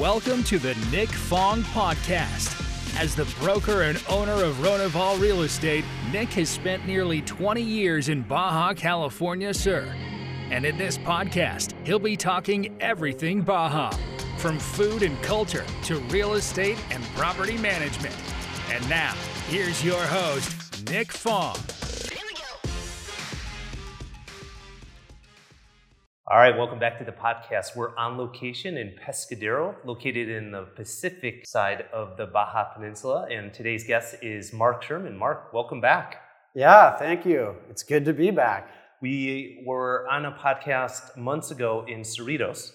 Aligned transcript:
Welcome 0.00 0.44
to 0.44 0.58
the 0.58 0.74
Nick 0.90 1.10
Fong 1.10 1.62
Podcast. 1.62 2.56
As 2.98 3.14
the 3.14 3.26
broker 3.38 3.82
and 3.82 4.02
owner 4.08 4.32
of 4.32 4.54
Ronival 4.56 5.20
Real 5.20 5.42
Estate, 5.42 5.84
Nick 6.10 6.30
has 6.30 6.48
spent 6.48 6.86
nearly 6.86 7.20
20 7.20 7.60
years 7.60 8.08
in 8.08 8.22
Baja 8.22 8.72
California, 8.72 9.52
Sur. 9.52 9.94
And 10.50 10.64
in 10.64 10.78
this 10.78 10.96
podcast, 10.96 11.74
he'll 11.86 11.98
be 11.98 12.16
talking 12.16 12.74
everything 12.80 13.42
Baja, 13.42 13.90
from 14.38 14.58
food 14.58 15.02
and 15.02 15.20
culture 15.22 15.66
to 15.82 15.98
real 16.08 16.32
estate 16.32 16.78
and 16.90 17.04
property 17.14 17.58
management. 17.58 18.16
And 18.70 18.88
now, 18.88 19.12
here's 19.48 19.84
your 19.84 20.00
host, 20.00 20.88
Nick 20.88 21.12
Fong. 21.12 21.58
All 26.30 26.36
right, 26.38 26.56
welcome 26.56 26.78
back 26.78 26.96
to 26.98 27.04
the 27.04 27.10
podcast. 27.10 27.74
We're 27.74 27.96
on 27.96 28.16
location 28.16 28.76
in 28.76 28.94
Pescadero, 29.04 29.74
located 29.84 30.28
in 30.28 30.52
the 30.52 30.62
Pacific 30.76 31.44
side 31.44 31.86
of 31.92 32.16
the 32.16 32.26
Baja 32.26 32.72
Peninsula. 32.72 33.26
And 33.28 33.52
today's 33.52 33.82
guest 33.84 34.14
is 34.22 34.52
Mark 34.52 34.82
Sherman. 34.84 35.16
Mark, 35.18 35.52
welcome 35.52 35.80
back. 35.80 36.20
Yeah, 36.54 36.96
thank 36.96 37.26
you. 37.26 37.56
It's 37.68 37.82
good 37.82 38.04
to 38.04 38.12
be 38.12 38.30
back. 38.30 38.70
We 39.02 39.64
were 39.66 40.06
on 40.08 40.24
a 40.24 40.30
podcast 40.30 41.16
months 41.16 41.50
ago 41.50 41.84
in 41.88 42.02
Cerritos, 42.02 42.70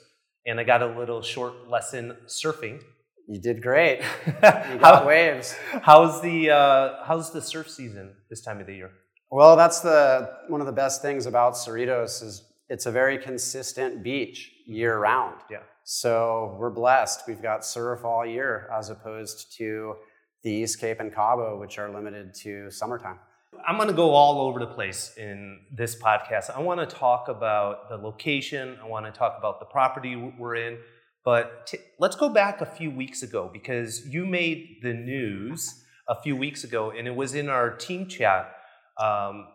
and 0.46 0.60
I 0.60 0.66
got 0.66 0.82
a 0.82 0.88
little 0.88 1.22
short 1.22 1.70
lesson 1.70 2.18
surfing. 2.28 2.82
You 3.30 3.40
did 3.40 3.62
great. 3.62 4.02
You 4.26 4.34
got 4.42 4.66
How- 4.82 5.08
waves. 5.08 5.56
How's 5.82 6.22
the 6.22 6.52
uh, 6.52 7.06
how's 7.06 7.32
the 7.32 7.42
surf 7.42 7.70
season 7.70 8.16
this 8.30 8.42
time 8.42 8.60
of 8.60 8.68
the 8.68 8.76
year? 8.76 8.92
Well, 9.32 9.56
that's 9.56 9.80
the 9.80 10.30
one 10.50 10.60
of 10.60 10.68
the 10.68 10.74
best 10.74 11.02
things 11.02 11.26
about 11.26 11.54
Cerritos 11.54 12.22
is 12.22 12.44
it's 12.70 12.86
a 12.86 12.92
very 12.92 13.18
consistent 13.18 14.04
beach 14.04 14.52
year 14.66 14.98
round. 14.98 15.42
Yeah. 15.50 15.60
So 15.84 16.58
we're 16.60 16.72
blessed. 16.72 17.24
We've 17.28 17.42
got 17.42 17.66
surf 17.66 18.04
all 18.04 18.26
year 18.26 18.70
as 18.74 18.90
opposed 18.90 19.56
to 19.58 19.96
the 20.44 20.52
East 20.52 20.80
Cape 20.80 21.00
and 21.00 21.14
Cabo, 21.14 21.60
which 21.60 21.78
are 21.78 21.92
limited 21.94 22.34
to 22.36 22.72
summertime. 22.72 23.20
I'm 23.68 23.78
going 23.78 23.88
to 23.88 23.94
go 23.94 24.12
all 24.12 24.42
over 24.42 24.60
the 24.60 24.68
place 24.68 25.14
in 25.18 25.60
this 25.72 25.96
podcast. 25.96 26.56
I 26.56 26.60
want 26.60 26.88
to 26.88 26.96
talk 26.96 27.28
about 27.30 27.90
the 27.90 27.98
location. 27.98 28.78
I 28.84 28.88
want 28.88 29.06
to 29.06 29.12
talk 29.12 29.36
about 29.38 29.60
the 29.60 29.66
property 29.66 30.16
we're 30.16 30.56
in. 30.56 30.78
But 31.24 31.68
t- 31.68 31.80
let's 32.00 32.16
go 32.16 32.30
back 32.30 32.62
a 32.62 32.66
few 32.66 32.92
weeks 32.92 33.24
ago 33.24 33.50
because 33.52 34.06
you 34.08 34.26
made 34.26 34.78
the 34.84 34.94
news 34.94 35.84
a 36.08 36.22
few 36.22 36.36
weeks 36.36 36.64
ago, 36.64 36.92
and 36.92 37.08
it 37.08 37.16
was 37.16 37.34
in 37.34 37.50
our 37.50 37.72
team 37.72 38.08
chat. 38.08 38.56
Um, 39.02 39.48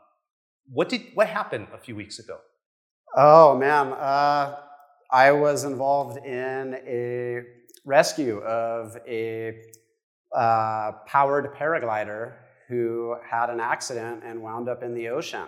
what 0.66 0.88
did 0.88 1.02
what 1.14 1.28
happened 1.28 1.68
a 1.72 1.78
few 1.78 1.94
weeks 1.94 2.18
ago? 2.18 2.38
Oh 3.16 3.56
man, 3.56 3.92
uh, 3.92 4.56
I 5.10 5.32
was 5.32 5.64
involved 5.64 6.24
in 6.24 6.74
a 6.86 7.42
rescue 7.84 8.38
of 8.38 8.96
a 9.08 9.56
uh, 10.34 10.92
powered 11.06 11.52
paraglider 11.54 12.34
who 12.68 13.16
had 13.28 13.50
an 13.50 13.58
accident 13.58 14.22
and 14.24 14.40
wound 14.40 14.68
up 14.68 14.84
in 14.84 14.94
the 14.94 15.08
ocean. 15.08 15.46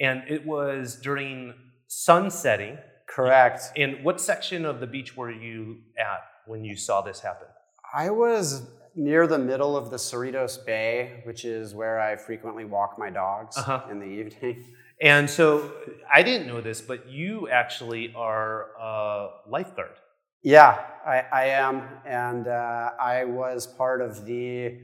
And 0.00 0.22
it 0.28 0.46
was 0.46 0.96
during 0.96 1.54
sunsetting. 1.88 2.76
Correct. 3.08 3.62
And 3.76 4.04
what 4.04 4.20
section 4.20 4.66
of 4.66 4.80
the 4.80 4.86
beach 4.86 5.16
were 5.16 5.30
you 5.30 5.78
at 5.98 6.20
when 6.46 6.62
you 6.62 6.76
saw 6.76 7.00
this 7.00 7.20
happen? 7.20 7.48
I 7.94 8.10
was 8.10 8.66
near 8.94 9.26
the 9.26 9.38
middle 9.38 9.76
of 9.76 9.90
the 9.90 9.96
Cerritos 9.96 10.64
Bay, 10.64 11.20
which 11.24 11.44
is 11.44 11.74
where 11.74 11.98
I 12.00 12.16
frequently 12.16 12.64
walk 12.64 12.98
my 12.98 13.10
dogs 13.10 13.56
Uh-huh. 13.58 13.82
in 13.90 13.98
the 13.98 14.06
evening. 14.06 14.64
And 15.00 15.28
so 15.28 15.72
I 16.14 16.22
didn't 16.22 16.46
know 16.46 16.60
this, 16.60 16.80
but 16.80 17.08
you 17.08 17.48
actually 17.48 18.12
are 18.14 18.68
a 18.80 19.30
lifeguard. 19.48 19.96
Yeah, 20.44 20.78
I, 21.04 21.24
I 21.32 21.44
am. 21.46 21.82
And 22.06 22.46
uh, 22.46 22.90
I 23.00 23.24
was 23.24 23.66
part 23.66 24.00
of 24.00 24.24
the 24.24 24.78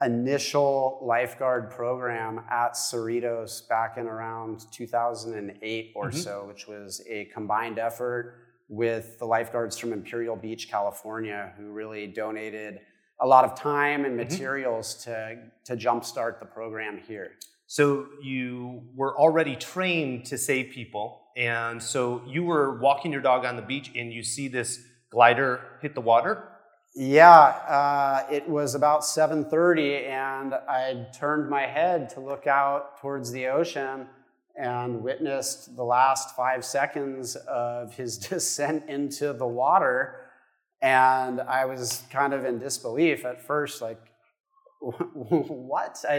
initial 0.00 1.00
lifeguard 1.02 1.70
program 1.70 2.40
at 2.50 2.74
Cerritos 2.74 3.68
back 3.68 3.96
in 3.96 4.06
around 4.06 4.64
2008 4.70 5.92
or 5.96 6.10
Mhm. 6.10 6.14
so, 6.14 6.44
which 6.46 6.68
was 6.68 7.02
a 7.08 7.24
combined 7.26 7.78
effort 7.80 8.34
with 8.68 9.18
the 9.18 9.24
lifeguards 9.26 9.76
from 9.76 9.92
Imperial 9.92 10.36
Beach, 10.36 10.68
California, 10.70 11.52
who 11.56 11.72
really 11.72 12.06
donated 12.06 12.80
a 13.20 13.26
lot 13.26 13.44
of 13.44 13.54
time 13.54 14.04
and 14.04 14.14
Mhm. 14.14 14.24
materials 14.28 14.94
to, 15.04 15.36
to 15.64 15.76
jumpstart 15.76 16.40
the 16.40 16.46
program 16.46 16.98
here. 16.98 17.32
So 17.66 18.06
you 18.22 18.82
were 18.94 19.16
already 19.18 19.56
trained 19.56 20.26
to 20.26 20.38
save 20.38 20.72
people. 20.72 21.22
And 21.36 21.82
so 21.82 22.22
you 22.26 22.44
were 22.44 22.78
walking 22.78 23.10
your 23.12 23.22
dog 23.22 23.44
on 23.44 23.56
the 23.56 23.62
beach 23.62 23.90
and 23.96 24.12
you 24.12 24.22
see 24.22 24.48
this 24.48 24.78
glider 25.10 25.60
hit 25.80 25.94
the 25.94 26.00
water. 26.00 26.48
Yeah, 26.96 27.32
uh, 27.32 28.26
it 28.30 28.48
was 28.48 28.76
about 28.76 29.04
7:30, 29.04 30.04
and 30.06 30.54
I 30.54 31.06
turned 31.12 31.50
my 31.50 31.62
head 31.66 32.08
to 32.10 32.20
look 32.20 32.46
out 32.46 32.98
towards 33.00 33.32
the 33.32 33.48
ocean 33.48 34.08
and 34.56 35.02
witnessed 35.02 35.74
the 35.74 35.82
last 35.82 36.36
five 36.36 36.64
seconds 36.64 37.34
of 37.48 37.94
his 37.94 38.16
descent 38.28 38.88
into 38.88 39.32
the 39.32 39.46
water. 39.46 40.20
And 40.84 41.40
I 41.40 41.64
was 41.64 42.02
kind 42.10 42.34
of 42.34 42.44
in 42.44 42.58
disbelief 42.58 43.24
at 43.24 43.40
first, 43.40 43.80
like, 43.80 44.00
"What? 44.80 46.04
I, 46.08 46.16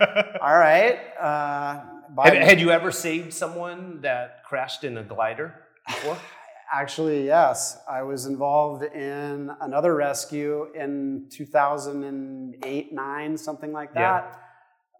I- 0.00 0.38
all 0.40 0.58
right." 0.58 0.98
Uh, 1.20 1.84
had, 2.24 2.36
had 2.42 2.60
you 2.60 2.70
ever 2.70 2.90
saved 2.90 3.34
someone 3.34 4.00
that 4.00 4.44
crashed 4.48 4.82
in 4.84 4.96
a 4.96 5.02
glider 5.02 5.54
before? 5.86 6.16
Actually, 6.72 7.26
yes. 7.26 7.78
I 7.88 8.02
was 8.02 8.24
involved 8.26 8.82
in 8.82 9.50
another 9.60 9.94
rescue 9.94 10.68
in 10.74 11.26
2008, 11.30 12.92
9, 12.92 13.36
something 13.38 13.72
like 13.72 13.92
that, 13.94 14.00
Yeah. 14.32 14.38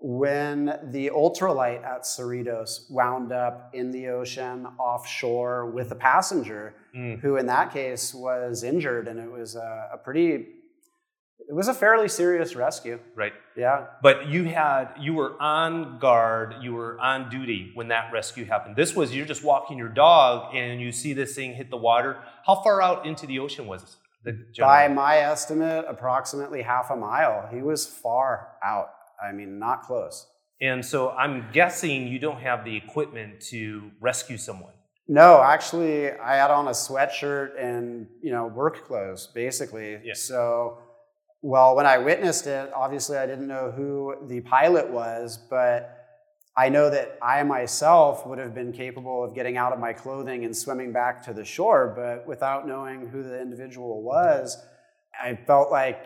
When 0.01 0.79
the 0.93 1.11
ultralight 1.11 1.83
at 1.85 2.03
Cerritos 2.03 2.89
wound 2.91 3.33
up 3.33 3.71
in 3.75 3.91
the 3.91 4.09
ocean 4.09 4.67
offshore 4.79 5.67
with 5.67 5.91
a 5.93 5.97
passenger 5.97 6.75
Mm. 6.95 7.21
who, 7.21 7.37
in 7.37 7.47
that 7.47 7.71
case, 7.73 8.15
was 8.15 8.65
injured. 8.65 9.09
And 9.09 9.21
it 9.21 9.31
was 9.31 9.57
a, 9.57 9.91
a 9.93 9.99
pretty, 9.99 10.47
it 11.49 11.55
was 11.55 11.69
a 11.69 11.75
fairly 11.75 12.09
serious 12.09 12.57
rescue. 12.57 12.99
Right. 13.15 13.35
Yeah. 13.57 13.87
But 14.03 14.27
you 14.29 14.45
had 14.45 14.89
you 14.99 15.13
were 15.15 15.35
on 15.41 15.99
guard, 15.99 16.55
you 16.63 16.73
were 16.73 16.99
on 16.99 17.29
duty 17.29 17.73
when 17.75 17.89
that 17.89 18.11
rescue 18.13 18.47
happened. 18.47 18.75
This 18.75 18.97
was 18.97 19.15
you're 19.15 19.27
just 19.27 19.45
walking 19.45 19.77
your 19.77 19.91
dog 19.91 20.55
and 20.55 20.81
you 20.81 20.91
see 20.91 21.13
this 21.13 21.35
thing 21.35 21.53
hit 21.55 21.69
the 21.71 21.77
water. 21.77 22.17
How 22.47 22.55
far 22.57 22.81
out 22.81 23.05
into 23.07 23.27
the 23.27 23.39
ocean 23.39 23.67
was 23.67 23.97
the 24.25 24.33
By 24.59 24.89
my 24.89 25.19
estimate, 25.19 25.85
approximately 25.89 26.63
half 26.63 26.91
a 26.91 26.97
mile. 26.97 27.49
He 27.53 27.61
was 27.63 27.87
far 27.87 28.49
out. 28.65 28.89
I 29.23 29.33
mean, 29.33 29.59
not 29.59 29.83
close. 29.83 30.27
And 30.61 30.85
so 30.85 31.11
I'm 31.11 31.47
guessing 31.53 32.09
you 32.09 32.19
don't 32.19 32.41
have 32.41 32.65
the 32.65 32.77
equipment 32.77 33.41
to 33.51 33.91
rescue 34.01 34.37
someone. 34.37 34.73
No, 35.07 35.41
actually, 35.41 36.13
I 36.13 36.37
had 36.37 36.51
on 36.51 36.69
a 36.69 36.73
sweatshirt 36.73 37.53
and 37.59 38.07
you 38.23 38.31
know 38.31 38.47
work 38.47 38.87
clothes, 38.87 39.29
basically. 39.29 39.99
Yeah. 40.05 40.15
So, 40.15 40.79
well, 41.41 41.75
when 41.77 41.87
I 41.87 41.97
witnessed 41.99 42.47
it, 42.47 42.71
obviously 42.75 43.17
I 43.17 43.27
didn't 43.27 43.47
know 43.47 43.71
who 43.71 44.17
the 44.27 44.41
pilot 44.41 44.91
was, 44.91 45.39
but 45.49 45.95
I 46.59 46.69
know 46.69 46.91
that 46.91 47.17
I 47.23 47.43
myself 47.45 48.27
would 48.27 48.39
have 48.39 48.55
been 48.55 48.73
capable 48.73 49.25
of 49.25 49.35
getting 49.35 49.57
out 49.57 49.73
of 49.73 49.79
my 49.79 49.93
clothing 49.93 50.45
and 50.45 50.55
swimming 50.55 50.93
back 50.93 51.23
to 51.23 51.33
the 51.33 51.45
shore. 51.45 51.95
But 51.97 52.27
without 52.27 52.67
knowing 52.67 53.07
who 53.07 53.23
the 53.23 53.41
individual 53.41 54.03
was, 54.03 54.59
I 55.19 55.37
felt 55.47 55.71
like 55.71 56.05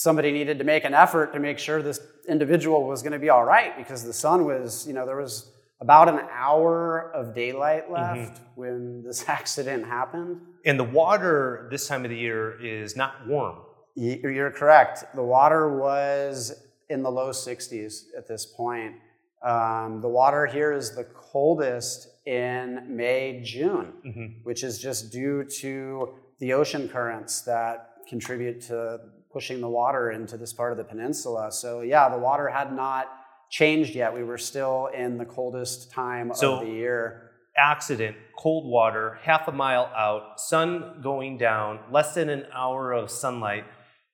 somebody 0.00 0.32
needed 0.32 0.58
to 0.58 0.64
make 0.64 0.84
an 0.84 0.94
effort 0.94 1.32
to 1.34 1.38
make 1.38 1.58
sure 1.58 1.82
this 1.82 2.00
individual 2.26 2.86
was 2.86 3.02
going 3.02 3.12
to 3.12 3.18
be 3.18 3.28
all 3.28 3.44
right 3.44 3.76
because 3.76 4.02
the 4.02 4.12
sun 4.14 4.46
was, 4.46 4.86
you 4.86 4.94
know, 4.94 5.04
there 5.04 5.16
was 5.16 5.52
about 5.80 6.08
an 6.08 6.20
hour 6.32 7.10
of 7.12 7.34
daylight 7.34 7.90
left 7.90 8.40
when 8.54 9.02
this 9.02 9.28
accident 9.38 9.84
happened. 9.86 10.40
And 10.64 10.78
the 10.78 10.84
water 10.84 11.68
this 11.70 11.86
time 11.86 12.04
of 12.04 12.10
the 12.10 12.16
year 12.16 12.58
is 12.64 12.96
not 12.96 13.26
warm. 13.26 13.58
You're 13.94 14.50
correct. 14.50 15.04
The 15.14 15.22
water 15.22 15.78
was 15.78 16.66
in 16.88 17.02
the 17.02 17.10
low 17.10 17.30
60s 17.30 18.04
at 18.16 18.26
this 18.26 18.46
point. 18.46 18.94
Um, 19.42 20.00
the 20.00 20.08
water 20.08 20.46
here 20.46 20.72
is 20.72 20.94
the 20.94 21.04
coldest 21.04 22.08
in 22.26 22.84
May, 22.88 23.40
June, 23.42 23.92
Mhm. 24.06 24.44
which 24.44 24.62
is 24.64 24.78
just 24.78 25.12
due 25.12 25.44
to 25.62 26.14
the 26.38 26.52
ocean 26.54 26.88
currents 26.88 27.42
that 27.42 27.88
contribute 28.08 28.60
to 28.62 29.00
pushing 29.32 29.60
the 29.60 29.68
water 29.68 30.10
into 30.10 30.36
this 30.36 30.52
part 30.52 30.72
of 30.72 30.78
the 30.78 30.84
peninsula. 30.84 31.52
So, 31.52 31.80
yeah, 31.82 32.08
the 32.08 32.18
water 32.18 32.48
had 32.48 32.74
not 32.74 33.08
changed 33.50 33.94
yet. 33.94 34.12
We 34.14 34.24
were 34.24 34.38
still 34.38 34.88
in 34.94 35.18
the 35.18 35.24
coldest 35.24 35.90
time 35.90 36.32
So- 36.34 36.54
of 36.54 36.60
the 36.60 36.72
year. 36.72 37.26
Accident, 37.56 38.16
cold 38.38 38.64
water, 38.64 39.18
half 39.22 39.48
a 39.48 39.52
mile 39.52 39.90
out, 39.94 40.40
sun 40.40 41.00
going 41.02 41.36
down, 41.36 41.80
less 41.90 42.14
than 42.14 42.28
an 42.28 42.46
hour 42.54 42.92
of 42.92 43.10
sunlight. 43.10 43.64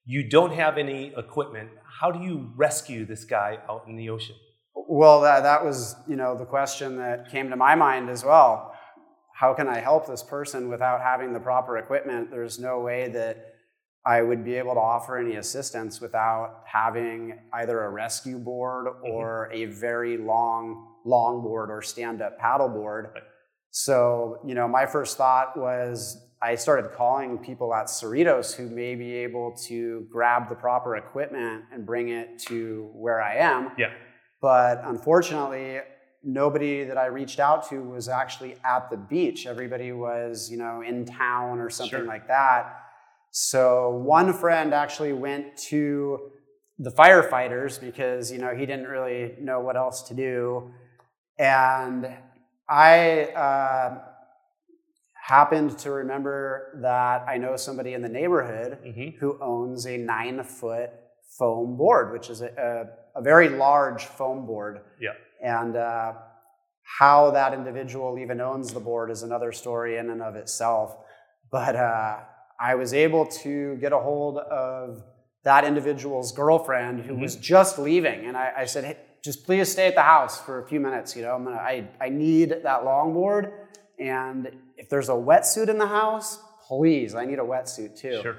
You 0.06 0.28
don't 0.28 0.52
have 0.52 0.78
any 0.78 1.12
equipment. 1.16 1.68
How 2.00 2.10
do 2.10 2.20
you 2.20 2.50
rescue 2.56 3.04
this 3.04 3.24
guy 3.24 3.58
out 3.68 3.84
in 3.86 3.96
the 3.96 4.08
ocean? 4.08 4.34
Well, 4.74 5.20
that, 5.20 5.42
that 5.42 5.64
was, 5.64 5.96
you 6.08 6.16
know, 6.16 6.34
the 6.36 6.46
question 6.46 6.96
that 6.96 7.30
came 7.30 7.50
to 7.50 7.56
my 7.56 7.74
mind 7.74 8.08
as 8.08 8.24
well. 8.24 8.72
How 9.34 9.52
can 9.52 9.68
I 9.68 9.80
help 9.80 10.06
this 10.06 10.22
person 10.22 10.70
without 10.70 11.02
having 11.02 11.32
the 11.32 11.40
proper 11.40 11.76
equipment? 11.76 12.30
There's 12.30 12.58
no 12.58 12.80
way 12.80 13.10
that 13.10 13.55
I 14.06 14.22
would 14.22 14.44
be 14.44 14.54
able 14.54 14.74
to 14.74 14.80
offer 14.80 15.18
any 15.18 15.34
assistance 15.36 16.00
without 16.00 16.62
having 16.64 17.38
either 17.52 17.82
a 17.84 17.90
rescue 17.90 18.38
board 18.38 18.86
Mm-hmm. 18.86 19.10
or 19.10 19.50
a 19.52 19.64
very 19.66 20.16
long 20.16 20.86
longboard 21.04 21.68
or 21.68 21.82
stand-up 21.82 22.40
paddleboard. 22.40 23.12
Right. 23.14 23.22
So, 23.70 24.38
you 24.46 24.54
know, 24.54 24.68
my 24.68 24.86
first 24.86 25.16
thought 25.16 25.56
was 25.56 26.22
I 26.40 26.54
started 26.54 26.92
calling 26.92 27.38
people 27.38 27.74
at 27.74 27.86
Cerritos 27.86 28.54
who 28.54 28.68
may 28.70 28.94
be 28.94 29.12
able 29.16 29.56
to 29.66 30.06
grab 30.10 30.48
the 30.48 30.54
proper 30.54 30.96
equipment 30.96 31.64
and 31.72 31.84
bring 31.84 32.08
it 32.10 32.38
to 32.46 32.90
where 32.94 33.20
I 33.22 33.36
am. 33.36 33.72
Yeah. 33.76 33.90
But 34.40 34.82
unfortunately, 34.84 35.80
nobody 36.22 36.84
that 36.84 36.98
I 36.98 37.06
reached 37.06 37.40
out 37.40 37.68
to 37.70 37.82
was 37.82 38.08
actually 38.08 38.56
at 38.64 38.90
the 38.90 38.96
beach. 38.96 39.46
Everybody 39.46 39.92
was, 39.92 40.50
you 40.50 40.58
know, 40.58 40.82
in 40.82 41.04
town 41.04 41.58
or 41.58 41.70
something 41.70 41.98
Sure. 42.00 42.06
like 42.06 42.28
that. 42.28 42.82
So 43.38 43.90
one 43.90 44.32
friend 44.32 44.72
actually 44.72 45.12
went 45.12 45.58
to 45.68 46.30
the 46.78 46.90
firefighters 46.90 47.78
because, 47.78 48.32
you 48.32 48.38
know, 48.38 48.54
he 48.54 48.64
didn't 48.64 48.86
really 48.86 49.34
know 49.38 49.60
what 49.60 49.76
else 49.76 50.00
to 50.04 50.14
do. 50.14 50.70
And 51.38 52.08
I 52.66 53.24
uh, 53.24 53.98
happened 55.12 55.78
to 55.80 55.90
remember 55.90 56.78
that 56.80 57.26
I 57.28 57.36
know 57.36 57.56
somebody 57.58 57.92
in 57.92 58.00
the 58.00 58.08
neighborhood 58.08 58.78
Mm-hmm. 58.82 59.18
who 59.18 59.38
owns 59.42 59.86
a 59.86 59.98
nine 59.98 60.42
foot 60.42 60.88
foam 61.38 61.76
board, 61.76 62.14
which 62.14 62.30
is 62.30 62.40
a, 62.40 62.48
a, 63.14 63.20
a 63.20 63.22
very 63.22 63.50
large 63.50 64.06
foam 64.06 64.46
board. 64.46 64.80
Yeah. 64.98 65.10
And 65.42 65.76
uh, 65.76 66.14
how 66.98 67.32
that 67.32 67.52
individual 67.52 68.18
even 68.18 68.40
owns 68.40 68.72
the 68.72 68.80
board 68.80 69.10
is 69.10 69.22
another 69.22 69.52
story 69.52 69.98
in 69.98 70.08
and 70.08 70.22
of 70.22 70.36
itself. 70.36 70.96
But 71.52 71.76
uh, 71.76 72.20
I 72.60 72.74
was 72.74 72.94
able 72.94 73.26
to 73.26 73.76
get 73.76 73.92
a 73.92 73.98
hold 73.98 74.38
of 74.38 75.02
that 75.44 75.64
individual's 75.64 76.32
girlfriend 76.32 77.00
who 77.00 77.14
was 77.16 77.36
just 77.36 77.78
leaving. 77.78 78.26
And 78.26 78.36
I, 78.36 78.52
I 78.58 78.64
said, 78.64 78.84
hey, 78.84 78.96
just 79.22 79.44
please 79.44 79.70
stay 79.70 79.86
at 79.86 79.94
the 79.94 80.02
house 80.02 80.40
for 80.40 80.62
a 80.62 80.66
few 80.66 80.80
minutes. 80.80 81.14
You 81.14 81.22
know, 81.22 81.34
I'm 81.34 81.44
gonna, 81.44 81.56
I, 81.56 81.88
I 82.00 82.08
need 82.08 82.50
that 82.50 82.82
longboard. 82.82 83.52
And 83.98 84.50
if 84.76 84.88
there's 84.88 85.08
a 85.08 85.12
wetsuit 85.12 85.68
in 85.68 85.78
the 85.78 85.86
house, 85.86 86.38
please, 86.66 87.14
I 87.14 87.24
need 87.24 87.38
a 87.38 87.42
wetsuit 87.44 87.98
too. 87.98 88.20
Sure. 88.22 88.36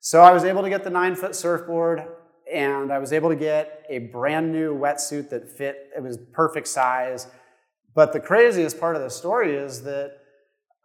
So 0.00 0.20
I 0.20 0.32
was 0.32 0.44
able 0.44 0.62
to 0.62 0.68
get 0.68 0.84
the 0.84 0.90
nine 0.90 1.14
foot 1.14 1.34
surfboard 1.34 2.04
and 2.52 2.92
I 2.92 2.98
was 2.98 3.12
able 3.12 3.28
to 3.28 3.36
get 3.36 3.84
a 3.88 3.98
brand 3.98 4.52
new 4.52 4.76
wetsuit 4.76 5.30
that 5.30 5.50
fit, 5.50 5.90
it 5.96 6.02
was 6.02 6.18
perfect 6.32 6.68
size. 6.68 7.26
But 7.94 8.12
the 8.12 8.20
craziest 8.20 8.78
part 8.80 8.96
of 8.96 9.02
the 9.02 9.10
story 9.10 9.56
is 9.56 9.82
that 9.82 10.18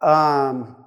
um, 0.00 0.83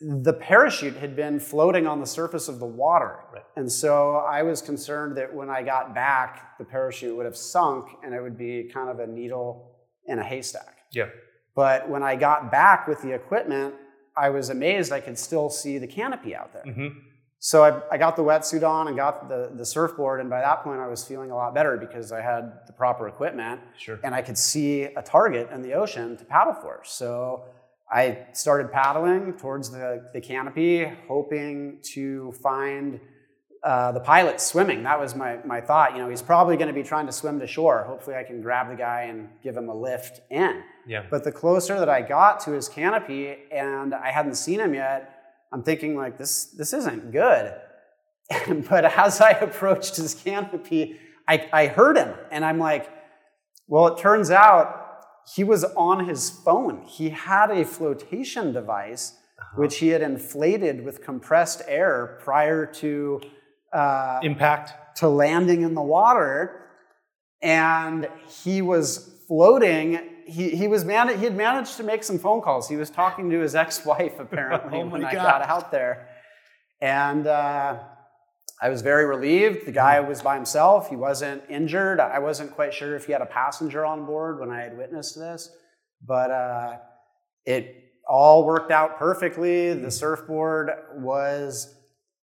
the 0.00 0.32
parachute 0.34 0.96
had 0.96 1.16
been 1.16 1.40
floating 1.40 1.86
on 1.86 2.00
the 2.00 2.06
surface 2.06 2.48
of 2.48 2.58
the 2.58 2.66
water. 2.66 3.16
Right. 3.32 3.42
And 3.56 3.70
so 3.70 4.16
I 4.16 4.42
was 4.42 4.60
concerned 4.60 5.16
that 5.16 5.34
when 5.34 5.48
I 5.48 5.62
got 5.62 5.94
back, 5.94 6.58
the 6.58 6.64
parachute 6.64 7.16
would 7.16 7.24
have 7.24 7.36
sunk 7.36 7.88
and 8.04 8.14
it 8.14 8.20
would 8.20 8.36
be 8.36 8.70
kind 8.72 8.90
of 8.90 8.98
a 9.00 9.06
needle 9.06 9.72
in 10.06 10.18
a 10.18 10.22
haystack. 10.24 10.76
Yeah. 10.92 11.08
But 11.54 11.88
when 11.88 12.02
I 12.02 12.16
got 12.16 12.52
back 12.52 12.86
with 12.86 13.00
the 13.00 13.12
equipment, 13.12 13.74
I 14.16 14.28
was 14.30 14.50
amazed 14.50 14.92
I 14.92 15.00
could 15.00 15.18
still 15.18 15.48
see 15.48 15.78
the 15.78 15.86
canopy 15.86 16.34
out 16.34 16.52
there. 16.52 16.64
Mm-hmm. 16.64 16.98
So 17.38 17.64
I, 17.64 17.94
I 17.94 17.98
got 17.98 18.16
the 18.16 18.22
wetsuit 18.22 18.66
on 18.66 18.88
and 18.88 18.96
got 18.96 19.28
the, 19.28 19.52
the 19.54 19.64
surfboard, 19.64 20.20
and 20.20 20.30
by 20.30 20.40
that 20.40 20.64
point 20.64 20.80
I 20.80 20.88
was 20.88 21.04
feeling 21.04 21.30
a 21.30 21.36
lot 21.36 21.54
better 21.54 21.76
because 21.76 22.10
I 22.10 22.20
had 22.20 22.60
the 22.66 22.72
proper 22.72 23.08
equipment 23.08 23.60
Sure. 23.78 24.00
and 24.02 24.14
I 24.14 24.22
could 24.22 24.38
see 24.38 24.84
a 24.84 25.02
target 25.02 25.50
in 25.52 25.62
the 25.62 25.74
ocean 25.74 26.16
to 26.16 26.24
paddle 26.24 26.54
for. 26.54 26.80
So 26.84 27.44
I 27.90 28.26
started 28.32 28.72
paddling 28.72 29.34
towards 29.34 29.70
the, 29.70 30.08
the 30.12 30.20
canopy, 30.20 30.90
hoping 31.06 31.78
to 31.94 32.32
find 32.42 33.00
uh, 33.62 33.92
the 33.92 34.00
pilot 34.00 34.40
swimming. 34.40 34.82
That 34.82 34.98
was 34.98 35.14
my, 35.14 35.38
my 35.44 35.60
thought. 35.60 35.92
You 35.92 35.98
know, 35.98 36.08
he's 36.08 36.22
probably 36.22 36.56
going 36.56 36.68
to 36.68 36.74
be 36.74 36.82
trying 36.82 37.06
to 37.06 37.12
swim 37.12 37.38
to 37.40 37.46
shore. 37.46 37.84
Hopefully, 37.86 38.16
I 38.16 38.22
can 38.22 38.40
grab 38.40 38.68
the 38.68 38.76
guy 38.76 39.02
and 39.02 39.28
give 39.42 39.56
him 39.56 39.68
a 39.68 39.74
lift 39.74 40.20
in. 40.30 40.62
Yeah. 40.86 41.04
But 41.10 41.24
the 41.24 41.32
closer 41.32 41.78
that 41.78 41.88
I 41.88 42.02
got 42.02 42.40
to 42.40 42.52
his 42.52 42.68
canopy 42.68 43.36
and 43.50 43.94
I 43.94 44.10
hadn't 44.10 44.34
seen 44.34 44.60
him 44.60 44.74
yet, 44.74 45.12
I'm 45.52 45.62
thinking 45.62 45.96
like 45.96 46.18
this 46.18 46.46
this 46.46 46.72
isn't 46.72 47.12
good. 47.12 47.54
but 48.68 48.84
as 48.84 49.20
I 49.20 49.30
approached 49.30 49.96
his 49.96 50.14
canopy, 50.14 50.98
I, 51.28 51.48
I 51.52 51.66
heard 51.66 51.96
him 51.96 52.14
and 52.30 52.44
I'm 52.44 52.58
like, 52.58 52.90
well, 53.68 53.88
it 53.88 53.98
turns 53.98 54.30
out 54.30 54.85
he 55.34 55.44
was 55.44 55.64
on 55.64 56.06
his 56.06 56.30
phone. 56.30 56.82
He 56.86 57.10
had 57.10 57.50
a 57.50 57.64
flotation 57.64 58.52
device 58.52 59.14
which 59.54 59.78
he 59.78 59.88
had 59.88 60.02
inflated 60.02 60.84
with 60.84 61.02
compressed 61.02 61.62
air 61.66 62.18
prior 62.22 62.66
to 62.66 63.20
uh, 63.72 64.20
Impact. 64.22 64.96
to 64.98 65.08
landing 65.08 65.62
in 65.62 65.74
the 65.74 65.82
water, 65.82 66.62
and 67.42 68.08
he 68.44 68.62
was 68.62 69.18
floating. 69.26 70.00
He, 70.26 70.50
he 70.50 70.68
was 70.68 70.84
man- 70.84 71.16
he 71.18 71.24
had 71.24 71.36
managed 71.36 71.76
to 71.78 71.82
make 71.82 72.02
some 72.02 72.18
phone 72.18 72.40
calls. 72.40 72.68
He 72.68 72.76
was 72.76 72.90
talking 72.90 73.30
to 73.30 73.40
his 73.40 73.54
ex-wife 73.54 74.14
apparently 74.18 74.80
Oh 74.80 74.86
when 74.86 75.04
I 75.04 75.12
got 75.12 75.42
out 75.42 75.70
there, 75.70 76.08
and 76.80 77.26
uh, 77.26 77.78
I 78.60 78.70
was 78.70 78.80
very 78.80 79.04
relieved. 79.04 79.66
The 79.66 79.72
guy 79.72 80.00
was 80.00 80.22
by 80.22 80.34
himself. 80.34 80.88
He 80.88 80.96
wasn't 80.96 81.42
injured. 81.50 82.00
I 82.00 82.18
wasn't 82.18 82.52
quite 82.52 82.72
sure 82.72 82.96
if 82.96 83.06
he 83.06 83.12
had 83.12 83.20
a 83.20 83.26
passenger 83.26 83.84
on 83.84 84.06
board 84.06 84.40
when 84.40 84.50
I 84.50 84.62
had 84.62 84.76
witnessed 84.78 85.14
this, 85.16 85.50
but 86.06 86.30
uh, 86.30 86.76
it 87.44 87.84
all 88.08 88.46
worked 88.46 88.70
out 88.70 88.98
perfectly. 88.98 89.74
The 89.74 89.90
surfboard 89.90 90.70
was 90.94 91.74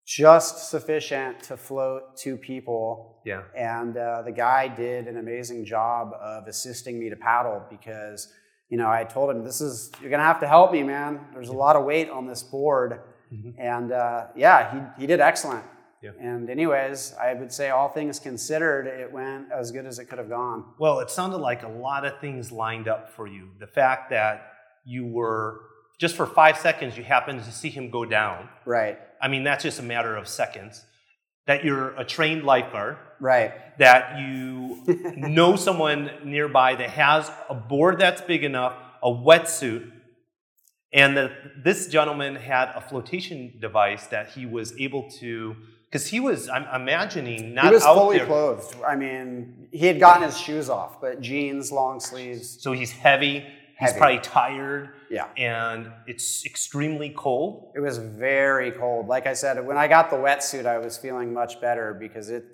just 0.06 0.70
sufficient 0.70 1.42
to 1.44 1.56
float 1.56 2.16
two 2.16 2.36
people. 2.36 3.22
Yeah. 3.24 3.42
And 3.56 3.96
uh, 3.96 4.22
the 4.22 4.32
guy 4.32 4.68
did 4.68 5.08
an 5.08 5.16
amazing 5.16 5.64
job 5.64 6.12
of 6.20 6.46
assisting 6.46 6.98
me 6.98 7.10
to 7.10 7.16
paddle 7.16 7.62
because, 7.70 8.32
you 8.68 8.76
know, 8.76 8.90
I 8.90 9.04
told 9.04 9.30
him, 9.30 9.44
this 9.44 9.60
is, 9.60 9.90
you're 10.00 10.10
going 10.10 10.20
to 10.20 10.26
have 10.26 10.40
to 10.40 10.48
help 10.48 10.72
me, 10.72 10.82
man. 10.82 11.20
There's 11.32 11.48
a 11.48 11.54
lot 11.54 11.76
of 11.76 11.84
weight 11.84 12.10
on 12.10 12.26
this 12.26 12.42
board. 12.42 13.00
Mhm. 13.32 13.54
And 13.58 13.92
uh, 13.92 14.26
yeah, 14.36 14.92
he, 14.96 15.02
he 15.02 15.06
did 15.06 15.20
excellent. 15.20 15.64
Yeah. 16.04 16.10
And, 16.20 16.50
anyways, 16.50 17.14
I 17.18 17.32
would 17.32 17.50
say, 17.50 17.70
all 17.70 17.88
things 17.88 18.20
considered, 18.20 18.86
it 18.86 19.10
went 19.10 19.50
as 19.50 19.72
good 19.72 19.86
as 19.86 19.98
it 19.98 20.04
could 20.04 20.18
have 20.18 20.28
gone. 20.28 20.64
Well, 20.78 21.00
it 21.00 21.10
sounded 21.10 21.38
like 21.38 21.62
a 21.62 21.68
lot 21.68 22.04
of 22.04 22.20
things 22.20 22.52
lined 22.52 22.88
up 22.88 23.10
for 23.10 23.26
you. 23.26 23.48
The 23.58 23.66
fact 23.66 24.10
that 24.10 24.52
you 24.84 25.06
were 25.06 25.60
just 25.98 26.14
for 26.14 26.26
five 26.26 26.58
seconds, 26.58 26.98
you 26.98 27.04
happened 27.04 27.42
to 27.42 27.52
see 27.52 27.70
him 27.70 27.90
go 27.90 28.04
down. 28.04 28.48
Right, 28.66 28.98
I 29.20 29.28
mean, 29.28 29.44
that's 29.44 29.62
just 29.62 29.78
a 29.78 29.82
matter 29.82 30.14
of 30.14 30.28
seconds. 30.28 30.84
That 31.46 31.64
you're 31.64 31.90
a 31.96 32.04
trained 32.04 32.44
lifeguard, 32.44 32.98
right, 33.20 33.52
that 33.78 34.18
you 34.18 34.82
know 35.16 35.56
someone 35.56 36.10
nearby 36.24 36.74
that 36.74 36.90
has 36.90 37.30
a 37.48 37.54
board 37.54 37.98
that's 37.98 38.20
big 38.20 38.44
enough, 38.44 38.74
a 39.02 39.08
wetsuit, 39.08 39.90
and 40.92 41.16
that 41.16 41.32
this 41.62 41.88
gentleman 41.88 42.36
had 42.36 42.70
a 42.74 42.80
flotation 42.80 43.54
device 43.60 44.06
that 44.06 44.30
he 44.30 44.46
was 44.46 44.72
able 44.78 45.10
to, 45.18 45.56
because 45.94 46.08
he 46.08 46.18
was, 46.18 46.48
I'm 46.48 46.66
imagining, 46.82 47.54
not 47.54 47.66
he 47.66 47.70
was 47.70 47.84
out 47.84 47.94
fully 47.94 48.16
there. 48.18 48.26
clothed. 48.26 48.74
I 48.84 48.96
mean, 48.96 49.68
he 49.70 49.86
had 49.86 50.00
gotten 50.00 50.24
his 50.24 50.36
shoes 50.36 50.68
off, 50.68 51.00
but 51.00 51.20
jeans, 51.20 51.70
long 51.70 52.00
sleeves. 52.00 52.60
So 52.60 52.72
he's 52.72 52.90
heavy, 52.90 53.44
he's 53.78 53.90
Heavy. 53.90 53.98
probably 54.00 54.18
tired, 54.18 54.90
Yeah. 55.08 55.28
and 55.36 55.92
it's 56.08 56.44
extremely 56.44 57.10
cold. 57.10 57.70
It 57.76 57.80
was 57.80 57.98
very 57.98 58.72
cold. 58.72 59.06
Like 59.06 59.28
I 59.28 59.34
said, 59.34 59.64
when 59.64 59.76
I 59.76 59.86
got 59.86 60.10
the 60.10 60.16
wetsuit, 60.16 60.66
I 60.66 60.78
was 60.78 60.98
feeling 60.98 61.32
much 61.32 61.60
better 61.60 61.94
because 61.94 62.28
it 62.28 62.44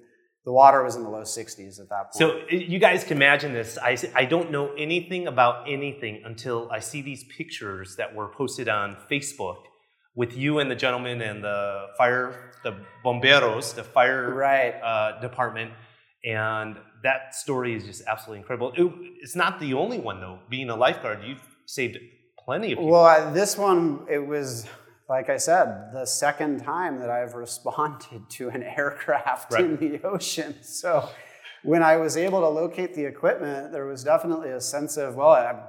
the 0.44 0.52
water 0.52 0.82
was 0.82 0.96
in 0.96 1.02
the 1.02 1.08
low 1.10 1.20
60s 1.22 1.80
at 1.80 1.88
that 1.90 2.12
point. 2.12 2.14
So 2.14 2.40
uh, 2.40 2.44
you 2.50 2.78
guys 2.78 3.04
can 3.04 3.18
imagine 3.18 3.52
this. 3.52 3.76
I, 3.76 3.96
I 4.14 4.24
don't 4.24 4.50
know 4.50 4.72
anything 4.74 5.26
about 5.28 5.66
anything 5.68 6.22
until 6.24 6.70
I 6.70 6.80
see 6.80 7.02
these 7.02 7.24
pictures 7.24 7.96
that 7.96 8.14
were 8.14 8.28
posted 8.28 8.66
on 8.68 8.96
Facebook 9.10 9.64
with 10.20 10.32
you 10.42 10.58
and 10.60 10.70
the 10.74 10.80
gentleman 10.84 11.18
and 11.30 11.38
the 11.50 11.60
fire, 11.98 12.26
the 12.66 12.72
bomberos, 13.04 13.66
the 13.80 13.86
fire 13.98 14.24
right. 14.34 14.74
uh, 14.90 15.18
department. 15.20 15.70
And 16.24 16.76
that 17.02 17.34
story 17.34 17.72
is 17.78 17.82
just 17.90 18.02
absolutely 18.12 18.40
incredible. 18.42 18.70
It- 18.82 18.92
it's 19.22 19.36
not 19.44 19.52
the 19.64 19.72
only 19.82 19.98
one, 19.98 20.20
though. 20.24 20.38
Being 20.56 20.68
a 20.68 20.76
lifeguard, 20.86 21.18
you've 21.26 21.46
saved 21.76 21.96
plenty 22.44 22.68
of 22.72 22.78
people. 22.78 22.90
Well, 22.92 23.04
I- 23.16 23.30
this 23.40 23.52
one, 23.68 23.80
it 24.16 24.22
was, 24.34 24.66
like 25.08 25.28
I 25.36 25.38
said, 25.38 25.66
the 25.94 26.04
second 26.04 26.52
time 26.74 26.98
that 27.02 27.10
I've 27.18 27.34
responded 27.46 28.22
to 28.36 28.42
an 28.56 28.62
aircraft 28.80 29.46
Right. 29.54 29.64
in 29.64 29.76
the 29.84 29.92
ocean. 30.06 30.52
So 30.62 31.08
when 31.62 31.82
I 31.82 31.96
was 32.04 32.18
able 32.26 32.40
to 32.40 32.48
locate 32.62 32.92
the 32.94 33.06
equipment, 33.14 33.72
there 33.72 33.86
was 33.86 34.04
definitely 34.04 34.50
a 34.50 34.60
sense 34.60 34.98
of, 34.98 35.14
well, 35.18 35.30
I've, 35.30 35.62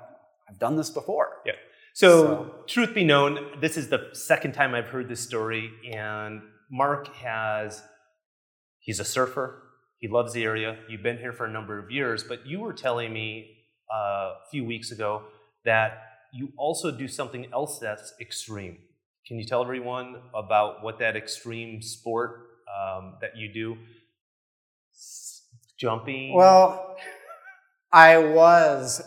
I've 0.49 0.59
done 0.65 0.75
this 0.75 0.89
before. 0.89 1.27
Yeah. 1.45 1.53
So, 1.93 2.07
So- 2.09 2.63
truth 2.67 2.93
be 2.93 3.03
known, 3.03 3.59
this 3.59 3.77
is 3.77 3.89
the 3.89 4.09
second 4.13 4.53
time 4.53 4.73
I've 4.73 4.87
heard 4.87 5.09
this 5.09 5.19
story, 5.21 5.71
and 5.93 6.41
Mark 6.71 7.07
has, 7.15 7.83
he's 8.79 8.99
a 8.99 9.05
surfer. 9.05 9.61
He 9.97 10.07
loves 10.07 10.33
the 10.33 10.43
area. 10.43 10.77
You've 10.89 11.03
been 11.03 11.17
here 11.19 11.33
for 11.33 11.45
a 11.45 11.51
number 11.51 11.77
of 11.77 11.91
years, 11.91 12.23
but 12.23 12.45
you 12.47 12.59
were 12.59 12.73
telling 12.73 13.13
me 13.13 13.57
uh, 13.93 13.97
a 13.97 14.35
few 14.49 14.63
weeks 14.63 14.91
ago 14.91 15.23
that 15.65 16.01
you 16.33 16.53
also 16.57 16.91
do 16.91 17.07
something 17.07 17.45
else 17.53 17.77
that's 17.77 18.13
extreme. 18.21 18.77
Can 19.27 19.37
you 19.37 19.45
tell 19.45 19.61
everyone 19.61 20.15
about 20.33 20.81
what 20.81 20.97
that 20.99 21.15
extreme 21.17 21.81
sport 21.81 22.47
um, 22.73 23.17
that 23.21 23.35
you 23.35 23.53
do? 23.53 23.77
S- 24.95 25.43
Jumping. 25.77 26.33
Well, 26.35 26.95
I 27.91 28.17
was 28.17 29.01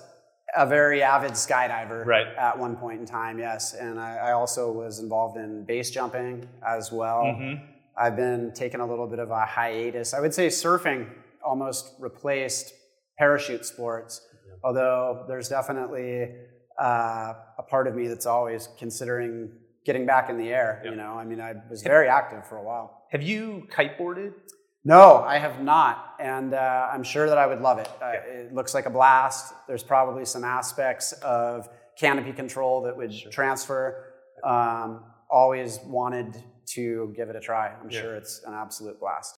a 0.56 0.66
very 0.66 1.02
avid 1.02 1.32
skydiver 1.32 2.04
Right. 2.06 2.26
at 2.38 2.58
one 2.58 2.76
point 2.76 3.00
in 3.00 3.06
time, 3.06 3.38
yes. 3.38 3.74
And 3.74 3.98
I, 4.00 4.16
I 4.28 4.32
also 4.32 4.70
was 4.70 5.00
involved 5.00 5.36
in 5.36 5.64
base 5.64 5.90
jumping 5.90 6.48
as 6.66 6.92
well. 6.92 7.22
Mhm. 7.24 7.60
I've 7.96 8.16
been 8.16 8.52
taking 8.54 8.80
a 8.80 8.86
little 8.86 9.06
bit 9.06 9.18
of 9.18 9.30
a 9.30 9.44
hiatus. 9.44 10.14
I 10.14 10.20
would 10.20 10.34
say 10.34 10.48
surfing 10.48 11.08
almost 11.44 11.94
replaced 12.00 12.72
parachute 13.18 13.64
sports, 13.64 14.20
although 14.62 15.24
there's 15.28 15.48
definitely 15.48 16.34
uh, 16.80 17.34
a 17.58 17.62
part 17.68 17.86
of 17.86 17.94
me 17.94 18.08
that's 18.08 18.26
always 18.26 18.68
considering 18.78 19.50
getting 19.86 20.06
back 20.06 20.28
in 20.28 20.36
the 20.38 20.48
air. 20.52 20.80
Yeah. 20.84 20.90
You 20.90 20.96
know, 20.96 21.12
I 21.14 21.24
mean, 21.24 21.40
I 21.40 21.54
was 21.70 21.82
very 21.82 22.08
active 22.08 22.46
for 22.48 22.56
a 22.56 22.62
while. 22.64 23.04
Have 23.12 23.22
you 23.22 23.68
kiteboarded? 23.70 24.32
No, 24.86 25.22
I 25.22 25.38
have 25.38 25.62
not, 25.62 26.14
and 26.20 26.52
uh, 26.52 26.88
I'm 26.92 27.02
sure 27.02 27.26
that 27.26 27.38
I 27.38 27.46
would 27.46 27.62
love 27.62 27.78
it. 27.78 27.88
Uh, 28.02 28.12
Yeah. 28.12 28.20
It 28.40 28.52
looks 28.54 28.74
like 28.74 28.84
a 28.84 28.90
blast. 28.90 29.54
There's 29.66 29.82
probably 29.82 30.26
some 30.26 30.44
aspects 30.44 31.12
of 31.22 31.68
canopy 31.98 32.32
control 32.32 32.82
that 32.82 32.94
would 32.94 33.10
transfer. 33.30 34.12
Um, 34.44 35.04
always 35.30 35.80
wanted 35.86 36.36
to 36.74 37.14
give 37.16 37.30
it 37.30 37.36
a 37.36 37.40
try. 37.40 37.68
I'm 37.80 37.88
Yeah. 37.88 38.00
sure 38.02 38.14
it's 38.16 38.42
an 38.44 38.52
absolute 38.52 39.00
blast. 39.00 39.38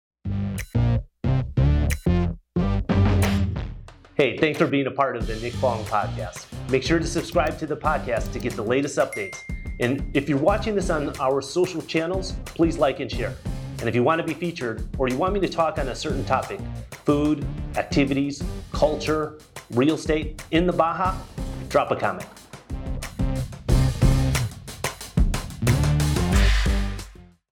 Hey, 4.15 4.37
thanks 4.37 4.57
for 4.57 4.65
being 4.65 4.87
a 4.87 4.91
part 4.91 5.15
of 5.15 5.27
the 5.27 5.35
Nick 5.35 5.53
Fong 5.53 5.83
podcast. 5.85 6.47
Make 6.71 6.81
sure 6.81 6.97
to 6.97 7.05
subscribe 7.05 7.59
to 7.59 7.67
the 7.67 7.75
podcast 7.77 8.31
to 8.33 8.39
get 8.39 8.53
the 8.55 8.63
latest 8.63 8.97
updates. 8.97 9.37
And 9.79 10.09
if 10.15 10.27
you're 10.27 10.39
watching 10.39 10.73
this 10.73 10.89
on 10.89 11.13
our 11.19 11.41
social 11.41 11.81
channels, 11.81 12.31
please 12.45 12.77
like 12.79 12.99
and 13.01 13.11
share. 13.11 13.35
And 13.79 13.89
if 13.89 13.95
you 13.95 14.03
want 14.03 14.21
to 14.21 14.27
be 14.27 14.33
featured 14.33 14.87
or 14.97 15.07
you 15.09 15.17
want 15.17 15.33
me 15.33 15.39
to 15.41 15.49
talk 15.49 15.77
on 15.79 15.89
a 15.89 15.95
certain 15.95 16.23
topic 16.25 16.59
food, 17.05 17.45
activities, 17.77 18.41
culture, 18.71 19.39
real 19.71 19.95
estate 19.95 20.43
in 20.51 20.65
the 20.65 20.73
Baja 20.73 21.15
drop 21.69 21.91
a 21.91 21.95
comment. 21.95 22.27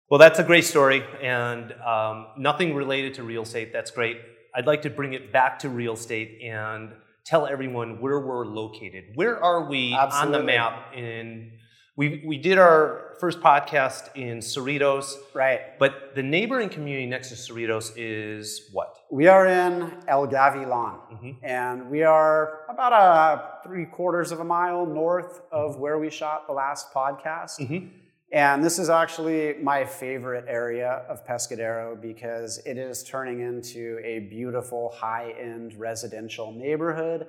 Well, 0.09 0.19
that's 0.19 0.37
a 0.37 0.43
great 0.43 0.63
story, 0.63 1.03
and 1.21 1.73
um, 1.81 2.27
nothing 2.37 2.75
related 2.75 3.15
to 3.15 3.23
real 3.23 3.41
estate. 3.41 3.73
That's 3.73 3.89
great. 3.89 4.17
I'd 4.55 4.67
like 4.67 4.83
to 4.83 4.91
bring 4.91 5.13
it 5.13 5.33
back 5.33 5.59
to 5.59 5.69
real 5.69 5.93
estate 5.93 6.39
and 6.43 6.91
tell 7.25 7.47
everyone 7.47 7.99
where 7.99 8.19
we're 8.19 8.45
located. 8.45 9.05
Where 9.15 9.43
are 9.43 9.67
we 9.67 9.93
on 9.93 10.31
the 10.31 10.43
map? 10.43 10.93
In 10.95 11.53
we 11.95 12.23
we 12.25 12.37
did 12.37 12.57
our 12.57 13.15
first 13.19 13.39
podcast 13.39 14.09
in 14.15 14.39
Cerritos, 14.39 15.13
Right. 15.33 15.77
but 15.79 16.15
the 16.15 16.23
neighboring 16.23 16.69
community 16.69 17.05
next 17.05 17.29
to 17.29 17.35
Cerritos 17.35 17.93
is 17.95 18.69
what? 18.73 18.97
We 19.11 19.27
are 19.27 19.45
in 19.45 19.93
El 20.07 20.27
Gavilan, 20.27 20.97
Mhm. 21.11 21.35
and 21.43 21.89
we 21.89 22.03
are 22.03 22.61
about 22.69 22.91
a 22.93 23.63
three 23.67 23.85
quarters 23.85 24.31
of 24.31 24.39
a 24.39 24.43
mile 24.43 24.85
north 24.85 25.41
of 25.51 25.79
where 25.79 25.97
we 25.99 26.09
shot 26.09 26.47
the 26.47 26.53
last 26.53 26.91
podcast. 26.93 27.59
Mhm. 27.59 27.91
And 28.31 28.63
this 28.63 28.79
is 28.79 28.89
actually 28.89 29.53
my 29.61 29.85
favorite 29.85 30.45
area 30.47 31.05
of 31.07 31.23
Pescadero 31.23 32.01
because 32.01 32.57
it 32.65 32.77
is 32.79 33.03
turning 33.03 33.41
into 33.41 33.99
a 34.03 34.19
beautiful 34.21 34.89
high 34.89 35.35
end 35.39 35.75
residential 35.79 36.51
neighborhood. 36.51 37.27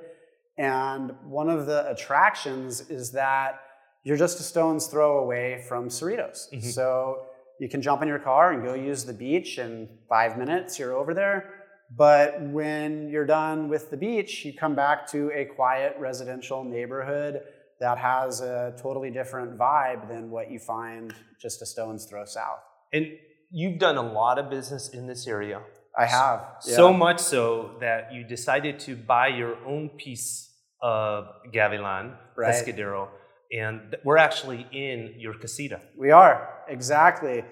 And 0.57 1.15
one 1.27 1.51
of 1.51 1.67
the 1.67 1.89
attractions 1.91 2.89
is 2.91 3.13
that 3.13 3.61
you're 4.05 4.17
just 4.17 4.39
a 4.39 4.43
stone's 4.43 4.87
throw 4.87 5.19
away 5.19 5.65
from 5.69 5.89
Cerritos. 5.89 6.53
Mhm. 6.53 6.63
So 6.63 7.27
you 7.59 7.69
can 7.69 7.81
jump 7.83 8.03
in 8.03 8.09
your 8.09 8.19
car 8.19 8.53
and 8.53 8.63
go 8.63 8.75
use 8.75 9.05
the 9.05 9.13
beach 9.13 9.59
in 9.59 9.89
five 10.09 10.39
minutes, 10.39 10.79
you're 10.79 10.95
over 10.95 11.15
there. 11.15 11.53
But 11.97 12.41
when 12.41 13.09
you're 13.09 13.27
done 13.27 13.69
with 13.69 13.91
the 13.91 13.97
beach, 13.97 14.45
you 14.45 14.53
come 14.55 14.75
back 14.75 15.07
to 15.09 15.31
a 15.33 15.45
quiet 15.45 15.97
residential 15.99 16.65
neighborhood 16.65 17.43
that 17.81 17.99
has 17.99 18.41
a 18.41 18.75
totally 18.81 19.11
different 19.11 19.59
vibe 19.59 20.09
than 20.09 20.31
what 20.31 20.51
you 20.51 20.59
find 20.59 21.15
just 21.41 21.63
a 21.63 21.67
stone's 21.67 22.07
throw 22.07 22.25
south. 22.25 22.61
And 22.93 23.07
you've 23.51 23.79
done 23.79 23.97
a 23.97 24.03
lot 24.03 24.39
of 24.39 24.51
business 24.51 24.89
in 24.89 25.07
this 25.07 25.27
area. 25.27 25.61
I 25.97 26.07
have. 26.07 26.57
So 26.61 26.91
yeah. 26.91 26.97
much 26.97 27.21
so 27.21 27.77
that 27.81 28.13
you 28.13 28.25
decided 28.25 28.81
to 28.81 28.97
buy 28.97 29.29
your 29.29 29.57
own 29.65 29.91
piece 29.91 30.51
of 30.83 31.27
Gavilan, 31.53 32.17
Right. 32.37 32.53
Pescadero, 32.53 33.09
and 33.57 33.97
we're 34.05 34.17
actually 34.17 34.67
in 34.73 35.15
your 35.19 35.35
casita. 35.35 35.81
We 35.97 36.11
are, 36.11 36.61
exactly. 36.69 37.45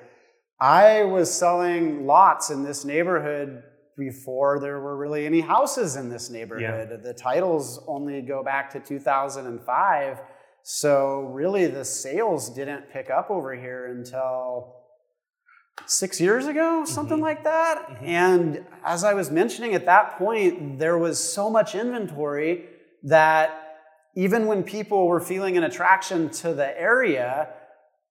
I 0.61 1.04
was 1.04 1.32
selling 1.32 2.06
lots 2.06 2.50
in 2.50 2.62
this 2.64 2.85
neighborhood 2.85 3.62
before 3.99 4.59
there 4.61 4.80
were 4.80 4.97
really 4.97 5.26
any 5.26 5.40
houses 5.40 5.97
in 5.97 6.09
this 6.09 6.30
neighborhood. 6.30 7.02
The 7.02 7.14
titles 7.14 7.85
only 7.87 8.23
go 8.23 8.42
back 8.42 8.71
to 8.73 8.80
2005. 8.80 10.21
So, 10.64 11.23
really, 11.32 11.66
the 11.66 11.85
sales 11.85 12.49
didn't 12.54 12.90
pick 12.92 13.11
up 13.11 13.30
over 13.30 13.52
here 13.54 13.87
until 13.87 14.76
six 15.87 16.21
years 16.21 16.47
ago, 16.47 16.85
something 16.85 17.18
Mhm. 17.18 17.23
like 17.23 17.44
that. 17.44 17.87
Mhm. 17.88 18.02
And 18.06 18.66
as 18.85 19.02
I 19.04 19.14
was 19.14 19.30
mentioning 19.30 19.75
at 19.75 19.87
that 19.87 20.16
point, 20.18 20.78
there 20.78 20.97
was 20.99 21.18
so 21.18 21.50
much 21.50 21.75
inventory 21.75 22.68
that 23.02 23.50
even 24.14 24.47
when 24.47 24.62
people 24.62 25.07
were 25.07 25.21
feeling 25.21 25.57
an 25.57 25.64
attraction 25.64 26.28
to 26.31 26.54
the 26.54 26.78
area, 26.81 27.49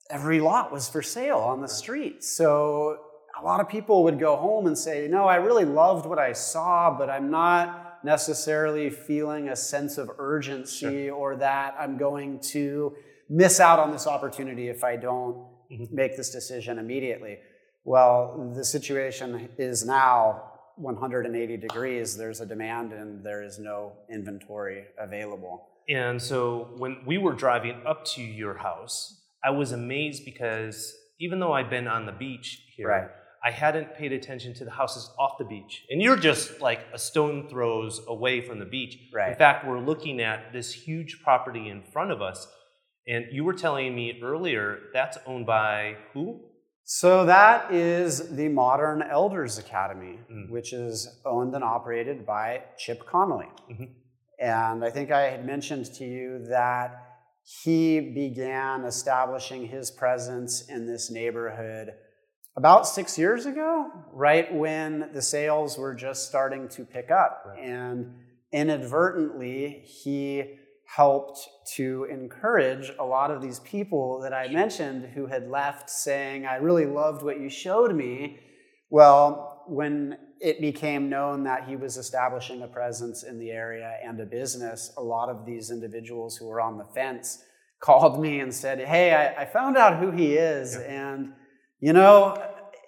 every 0.10 0.40
lot 0.40 0.72
was 0.72 0.90
for 0.90 1.02
sale 1.02 1.38
on 1.38 1.62
the 1.62 1.68
street. 1.68 2.24
So 2.24 2.98
a 3.40 3.44
lot 3.44 3.60
of 3.60 3.70
people 3.70 4.04
would 4.04 4.20
go 4.20 4.36
home 4.36 4.68
and 4.68 4.78
say, 4.78 5.08
No, 5.08 5.26
I 5.26 5.36
really 5.36 5.66
loved 5.66 6.06
what 6.06 6.20
I 6.20 6.34
saw, 6.34 6.96
but 6.98 7.10
I'm 7.10 7.30
not 7.30 8.00
necessarily 8.04 8.90
feeling 8.90 9.50
a 9.50 9.56
sense 9.56 9.98
of 9.98 10.10
urgency 10.18 11.10
or 11.10 11.36
that 11.36 11.76
I'm 11.80 11.98
going 11.98 12.40
to 12.52 12.96
miss 13.30 13.60
out 13.60 13.80
on 13.80 13.92
this 13.92 14.08
opportunity 14.08 14.70
if 14.70 14.84
I 14.84 14.96
don't 14.96 15.48
Mhm. 15.72 15.92
make 15.92 16.18
this 16.18 16.32
decision 16.32 16.80
immediately. 16.80 17.40
Well, 17.86 18.52
the 18.54 18.66
situation 18.66 19.50
is 19.58 19.86
now 19.86 20.52
180 20.76 21.58
degrees. 21.58 22.18
There's 22.18 22.42
a 22.42 22.46
demand 22.46 22.92
and 22.92 23.24
there 23.24 23.42
is 23.44 23.58
no 23.60 23.94
inventory 24.10 24.86
available. 24.98 25.70
And 25.94 26.22
so 26.22 26.70
when 26.78 26.98
we 27.06 27.18
were 27.18 27.34
driving 27.34 27.82
up 27.86 28.06
to 28.16 28.22
your 28.22 28.56
house, 28.58 29.22
I 29.44 29.50
was 29.50 29.72
amazed 29.72 30.24
because 30.26 30.96
even 31.20 31.40
though 31.40 31.54
I've 31.54 31.70
been 31.70 31.88
on 31.88 32.06
the 32.06 32.12
beach 32.12 32.50
here, 32.76 32.88
Right. 32.88 33.10
I 33.44 33.50
hadn't 33.50 33.96
paid 33.96 34.12
attention 34.14 34.54
to 34.56 34.66
the 34.66 34.72
houses 34.72 35.10
off 35.18 35.40
the 35.40 35.46
beach. 35.46 35.84
And 35.90 36.00
you're 36.02 36.16
just 36.16 36.62
like 36.62 36.82
a 36.94 37.00
stone 37.00 37.50
throws 37.50 38.00
away 38.08 38.42
from 38.42 38.60
the 38.60 38.66
beach. 38.66 38.98
In 39.32 39.36
fact, 39.36 39.66
we're 39.68 39.80
looking 39.80 40.22
at 40.22 40.54
this 40.54 40.72
huge 40.72 41.22
property 41.24 41.68
in 41.70 41.82
front 41.82 42.12
of 42.12 42.22
us. 42.22 42.48
And 43.08 43.26
you 43.32 43.44
were 43.44 43.54
telling 43.54 43.96
me 43.96 44.20
earlier 44.22 44.78
that's 44.94 45.18
owned 45.26 45.48
by 45.48 45.98
who? 46.14 46.40
So 46.84 47.26
that 47.26 47.74
is 47.74 48.36
the 48.36 48.48
Modern 48.50 49.02
Elders 49.02 49.58
Academy, 49.58 50.20
Mm. 50.32 50.50
which 50.52 50.72
is 50.72 51.20
owned 51.26 51.56
and 51.56 51.64
operated 51.64 52.26
by 52.26 52.62
Chip 52.78 53.06
Conley. 53.08 53.48
Mhm. 53.72 53.90
And 54.42 54.84
I 54.84 54.90
think 54.90 55.12
I 55.12 55.30
had 55.30 55.46
mentioned 55.46 55.86
to 55.94 56.04
you 56.04 56.46
that 56.50 57.00
he 57.44 58.00
began 58.00 58.84
establishing 58.86 59.68
his 59.68 59.92
presence 59.92 60.68
in 60.68 60.88
this 60.88 61.12
neighborhood 61.12 61.90
about 62.58 62.88
six 62.88 63.18
years 63.18 63.46
ago, 63.46 63.90
right 64.12 64.54
when 64.54 65.10
the 65.14 65.22
sales 65.22 65.78
were 65.78 65.94
just 65.94 66.28
starting 66.28 66.68
to 66.70 66.84
pick 66.84 67.12
up. 67.12 67.44
Right. 67.46 67.64
And 67.64 68.16
inadvertently, 68.52 69.84
he 69.86 70.58
helped 70.86 71.48
to 71.76 72.06
encourage 72.12 72.92
a 73.00 73.06
lot 73.06 73.32
of 73.32 73.42
these 73.42 73.60
people 73.60 74.20
that 74.22 74.34
I 74.34 74.50
mentioned 74.50 75.06
who 75.14 75.28
had 75.28 75.50
left 75.50 75.90
saying, 75.90 76.46
I 76.46 76.56
really 76.56 76.86
loved 76.86 77.24
what 77.24 77.40
you 77.40 77.50
showed 77.50 77.96
me. 77.96 78.40
Well, 78.90 79.64
when 79.68 80.18
it 80.42 80.60
became 80.60 81.08
known 81.08 81.44
that 81.44 81.68
he 81.68 81.76
was 81.76 81.98
establishing 81.98 82.64
a 82.64 82.68
presence 82.68 83.24
in 83.24 83.38
the 83.38 83.52
area 83.52 83.98
and 84.04 84.20
a 84.20 84.26
business, 84.26 84.92
a 84.98 85.02
lot 85.02 85.30
of 85.30 85.46
these 85.46 85.70
individuals 85.70 86.36
who 86.36 86.48
were 86.48 86.60
on 86.60 86.80
the 86.80 86.86
fence 86.96 87.44
called 87.80 88.20
me 88.20 88.40
and 88.40 88.54
said, 88.54 88.80
Hey, 88.80 89.14
I, 89.14 89.44
I 89.44 89.46
found 89.46 89.78
out 89.78 90.00
who 90.00 90.10
he 90.12 90.34
is. 90.34 90.76
And, 90.78 91.34
you 91.80 91.94
know, 91.94 92.42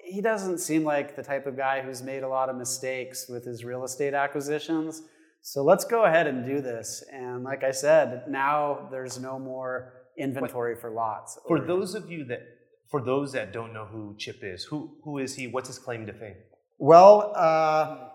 he 0.04 0.20
doesn't 0.20 0.60
seem 0.60 0.84
like 0.84 1.16
the 1.16 1.24
type 1.24 1.46
of 1.46 1.56
guy 1.56 1.82
who's 1.82 2.02
made 2.02 2.24
a 2.24 2.28
lot 2.28 2.50
of 2.50 2.56
mistakes 2.56 3.28
with 3.30 3.46
his 3.46 3.64
real 3.64 3.84
estate 3.84 4.16
acquisitions. 4.16 5.04
So 5.42 5.64
let's 5.64 5.86
go 5.86 6.06
ahead 6.06 6.26
and 6.26 6.46
do 6.46 6.60
this. 6.60 7.04
And 7.12 7.44
like 7.44 7.64
I 7.64 7.72
said, 7.72 8.24
now 8.28 8.88
there's 8.92 9.20
no 9.20 9.38
more 9.38 9.94
inventory 10.18 10.76
for 10.76 10.90
lots. 10.90 11.38
For 11.48 11.60
those 11.60 11.94
of 11.94 12.10
you 12.10 12.26
that, 12.26 12.42
for 12.90 13.02
those 13.02 13.32
that 13.34 13.54
don't 13.54 13.74
know 13.74 13.86
who 13.86 14.16
Chip 14.18 14.40
is, 14.42 14.64
who, 14.64 14.98
who 15.04 15.20
is 15.20 15.36
he? 15.36 15.48
What's 15.48 15.68
his 15.68 15.80
claim 15.80 16.06
to 16.08 16.14
fame? 16.14 16.36
Well, 16.84 17.32
uh, 17.34 18.10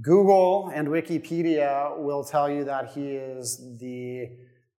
Google 0.00 0.70
and 0.72 0.86
Wikipedia 0.86 1.98
will 1.98 2.22
tell 2.22 2.48
you 2.48 2.62
that 2.62 2.92
he 2.92 3.16
is 3.16 3.76
the 3.80 4.28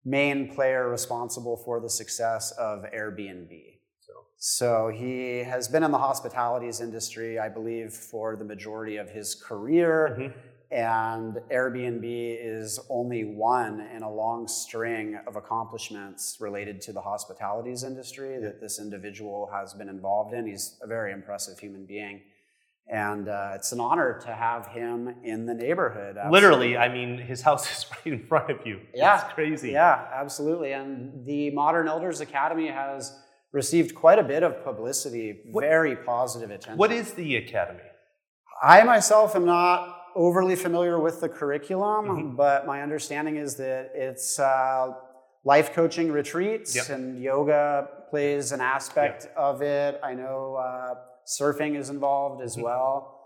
main 0.05 0.55
player 0.55 0.89
responsible 0.89 1.57
for 1.57 1.81
the 1.81 1.91
success 1.91 2.53
of 2.53 2.85
Airbnb. 2.95 3.81
So, 3.99 4.13
So 4.37 4.89
he 4.95 5.39
has 5.39 5.67
been 5.67 5.83
in 5.83 5.91
the 5.91 5.99
hospitalities 5.99 6.81
industry, 6.81 7.41
I 7.41 7.49
believe, 7.49 7.93
for 7.93 8.37
the 8.37 8.45
majority 8.45 8.97
of 8.97 9.11
his 9.11 9.35
career. 9.35 10.17
Mhm. 10.17 10.35
And 10.71 11.35
Airbnb 11.51 12.05
is 12.41 12.79
only 12.89 13.25
one 13.25 13.81
in 13.93 14.05
a 14.05 14.13
long 14.13 14.47
string 14.47 15.17
of 15.27 15.35
accomplishments 15.35 16.37
related 16.41 16.81
to 16.83 16.93
the 16.93 17.01
hospitalities 17.01 17.83
industry 17.83 18.39
that 18.39 18.61
this 18.61 18.79
individual 18.79 19.47
has 19.47 19.75
been 19.75 19.89
involved 19.89 20.33
in. 20.33 20.47
He's 20.47 20.79
a 20.81 20.87
very 20.87 21.11
impressive 21.11 21.59
human 21.59 21.87
being. 21.87 22.23
And 22.93 23.29
uh, 23.29 23.53
it's 23.55 23.71
an 23.71 23.79
honor 23.81 24.21
to 24.27 24.35
have 24.35 24.67
him 24.67 25.15
in 25.23 25.47
the 25.47 25.55
neighborhood. 25.55 26.17
literally, 26.31 26.77
I 26.77 26.89
mean, 26.93 27.19
his 27.19 27.41
house 27.43 27.71
is 27.79 27.87
right 27.91 28.13
in 28.15 28.27
front 28.27 28.51
of 28.51 28.67
you. 28.67 28.81
Yeah. 28.93 29.25
It's 29.25 29.33
crazy. 29.33 29.71
Yeah, 29.71 30.09
absolutely. 30.13 30.73
And 30.73 31.25
the 31.25 31.51
Modern 31.53 31.87
Elders 31.87 32.21
Academy 32.21 32.67
has 32.69 33.17
received 33.53 33.95
quite 33.95 34.19
a 34.19 34.25
bit 34.25 34.43
of 34.43 34.65
publicity, 34.65 35.41
What- 35.53 35.63
very 35.63 35.95
positive 35.97 36.51
attention. 36.51 36.79
What 36.79 36.91
is 36.93 37.13
the 37.15 37.37
academy? 37.37 37.81
I 38.63 38.83
myself 38.83 39.35
am 39.37 39.45
not 39.47 39.97
overly 40.17 40.57
familiar 40.57 40.99
with 41.01 41.21
the 41.21 41.29
curriculum, 41.29 42.07
Mhm. 42.09 42.37
but 42.37 42.67
my 42.67 42.83
understanding 42.83 43.37
is 43.37 43.57
that 43.57 43.93
it's 43.95 44.39
uh, 44.41 44.89
life 45.45 45.73
coaching 45.73 46.11
retreats 46.13 46.75
Yep. 46.75 46.89
and 46.91 47.23
yoga 47.23 47.89
plays 48.11 48.51
an 48.53 48.61
aspect 48.61 49.29
of 49.37 49.63
it. 49.63 50.01
I 50.03 50.15
know 50.15 50.57
uh, 50.57 50.95
surfing 51.39 51.77
is 51.77 51.91
involved 51.91 52.43
as 52.43 52.57
Mhm. 52.57 52.63
well. 52.63 53.17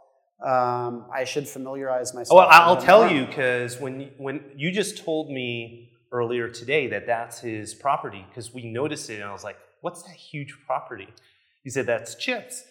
Um, 0.43 1.09
I 1.13 1.25
should 1.25 1.49
familiarize 1.49 2.13
myself. 2.15 2.37
Well, 2.37 2.49
I'll 2.51 2.77
tell 2.77 3.05
more. 3.07 3.13
you 3.15 3.27
because 3.27 3.81
when 3.81 4.13
when 4.19 4.53
you 4.57 4.71
just 4.71 4.99
told 5.05 5.31
me 5.31 5.91
earlier 6.13 6.49
today 6.49 6.87
that 6.89 7.07
that's 7.07 7.41
his 7.41 7.75
property 7.75 8.25
because 8.29 8.53
we 8.53 8.63
noticed 8.71 9.09
it 9.11 9.15
and 9.21 9.25
I 9.25 9.33
was 9.33 9.45
like, 9.45 9.57
"What's 9.81 10.03
that 10.03 10.15
huge 10.17 10.53
property?" 10.67 11.09
He 11.63 11.71
said, 11.71 11.87
"That's 11.87 12.15
Chips." 12.17 12.65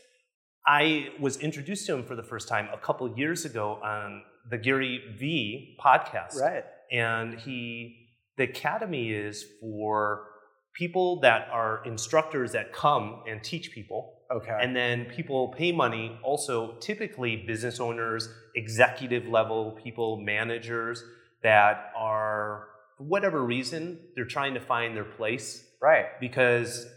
I 0.66 1.10
was 1.20 1.38
introduced 1.38 1.86
to 1.88 1.94
him 1.96 2.04
for 2.06 2.16
the 2.16 2.24
first 2.24 2.48
time 2.48 2.70
a 2.72 2.78
couple 2.78 3.18
years 3.18 3.44
ago 3.44 3.80
on 3.84 4.24
the 4.50 4.58
Gary 4.58 5.02
V 5.18 5.78
podcast, 5.84 6.40
Right. 6.40 6.64
and 6.92 7.40
he 7.40 8.00
the 8.38 8.44
academy 8.46 9.12
is 9.12 9.46
for 9.62 10.28
people 10.74 11.20
that 11.22 11.48
are 11.52 11.84
instructors 11.86 12.52
that 12.54 12.74
come 12.74 13.24
and 13.28 13.44
teach 13.44 13.72
people 13.72 14.23
Okay. 14.34 14.58
and 14.60 14.76
then 14.76 15.06
people 15.06 15.50
pay 15.50 15.72
money, 15.72 16.18
also 16.24 16.74
typically 16.80 17.38
business 17.38 17.80
owners, 17.80 18.30
executive 18.56 19.28
level 19.28 19.78
people, 19.84 20.18
managers 20.18 21.04
that 21.44 21.92
are, 21.96 22.68
for 22.98 23.04
whatever 23.04 23.44
reason, 23.44 24.00
they're 24.16 24.26
trying 24.26 24.54
to 24.56 24.60
find 24.60 24.96
their 24.96 25.04
place 25.04 25.66
right. 25.82 26.20
because 26.20 26.88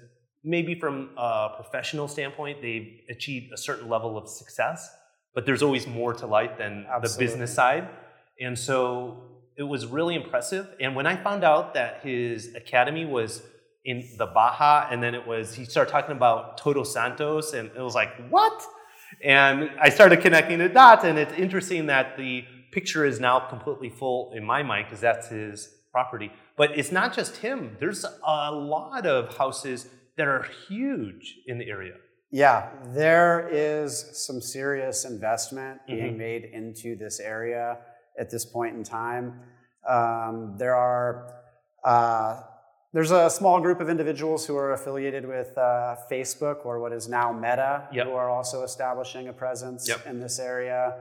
maybe 0.43 0.75
from 0.75 1.11
a 1.17 1.51
professional 1.57 2.09
standpoint, 2.09 2.63
they've 2.63 3.01
achieved 3.11 3.53
a 3.53 3.57
certain 3.57 3.89
level 3.89 4.17
of 4.17 4.29
success, 4.29 4.89
but 5.35 5.45
there's 5.45 5.63
always 5.63 5.87
more 5.87 6.15
to 6.15 6.27
life 6.27 6.57
than 6.57 6.87
the 7.03 7.15
business 7.19 7.53
side. 7.53 7.89
And 8.41 8.59
so 8.59 9.23
it 9.57 9.65
was 9.65 9.87
really 9.87 10.15
impressive. 10.15 10.69
And 10.81 10.95
when 10.95 11.07
I 11.07 11.17
found 11.17 11.43
out 11.43 11.75
that 11.75 12.01
his 12.03 12.55
academy 12.55 13.05
was 13.05 13.43
in 13.87 14.09
the 14.19 14.27
Baja, 14.27 14.89
and 14.91 15.01
then 15.03 15.15
it 15.15 15.27
was, 15.27 15.55
he 15.55 15.65
started 15.65 15.91
talking 15.91 16.17
about 16.17 16.59
Todos 16.59 16.93
Santos, 16.93 17.55
and 17.55 17.71
it 17.77 17.81
was 17.81 17.95
like, 17.95 18.11
what? 18.29 18.61
And 19.25 19.71
I 19.81 19.89
started 19.91 20.21
connecting 20.21 20.59
the 20.59 20.69
dots, 20.69 21.05
and 21.05 21.17
it's 21.19 21.33
interesting 21.35 21.87
that 21.87 22.17
the 22.19 22.45
picture 22.73 23.05
is 23.07 23.21
now 23.21 23.39
completely 23.39 23.89
full 23.89 24.33
in 24.35 24.45
my 24.45 24.63
mind 24.63 24.87
because 24.87 25.01
that's 25.01 25.29
his 25.29 25.73
property. 25.93 26.33
But 26.57 26.77
it's 26.79 26.91
not 26.91 27.15
just 27.15 27.37
him, 27.39 27.77
there's 27.81 28.05
a 28.27 28.53
lot 28.53 29.07
of 29.07 29.37
houses 29.37 29.87
that 30.17 30.27
are 30.27 30.47
huge 30.69 31.37
in 31.47 31.59
the 31.59 31.69
area. 31.71 31.95
Yeah, 32.33 32.71
there 32.93 33.49
is 33.53 33.91
some 34.27 34.41
serious 34.41 35.05
investment 35.05 35.81
being 35.87 36.15
Mhm. 36.15 36.19
made 36.19 36.45
into 36.45 36.97
this 36.97 37.21
area 37.21 37.79
at 38.19 38.31
this 38.31 38.45
point 38.45 38.75
in 38.77 38.83
time. 38.83 39.41
Um, 39.89 40.57
there 40.59 40.75
are 40.75 41.33
uh, 41.85 42.41
there's 42.93 43.11
a 43.11 43.29
small 43.29 43.61
group 43.61 43.81
of 43.81 43.89
individuals 43.91 44.47
who 44.47 44.57
are 44.57 44.73
affiliated 44.73 45.27
with 45.27 45.57
uh, 45.59 45.97
Facebook 46.11 46.65
or 46.65 46.81
what 46.81 46.93
is 46.93 47.09
now 47.09 47.33
Meta, 47.33 47.89
Yep. 47.93 48.07
who 48.07 48.13
are 48.13 48.31
also 48.31 48.63
establishing 48.63 49.29
a 49.29 49.33
presence 49.33 49.89
Yep. 49.89 50.07
in 50.07 50.21
this 50.21 50.39
area. 50.39 50.97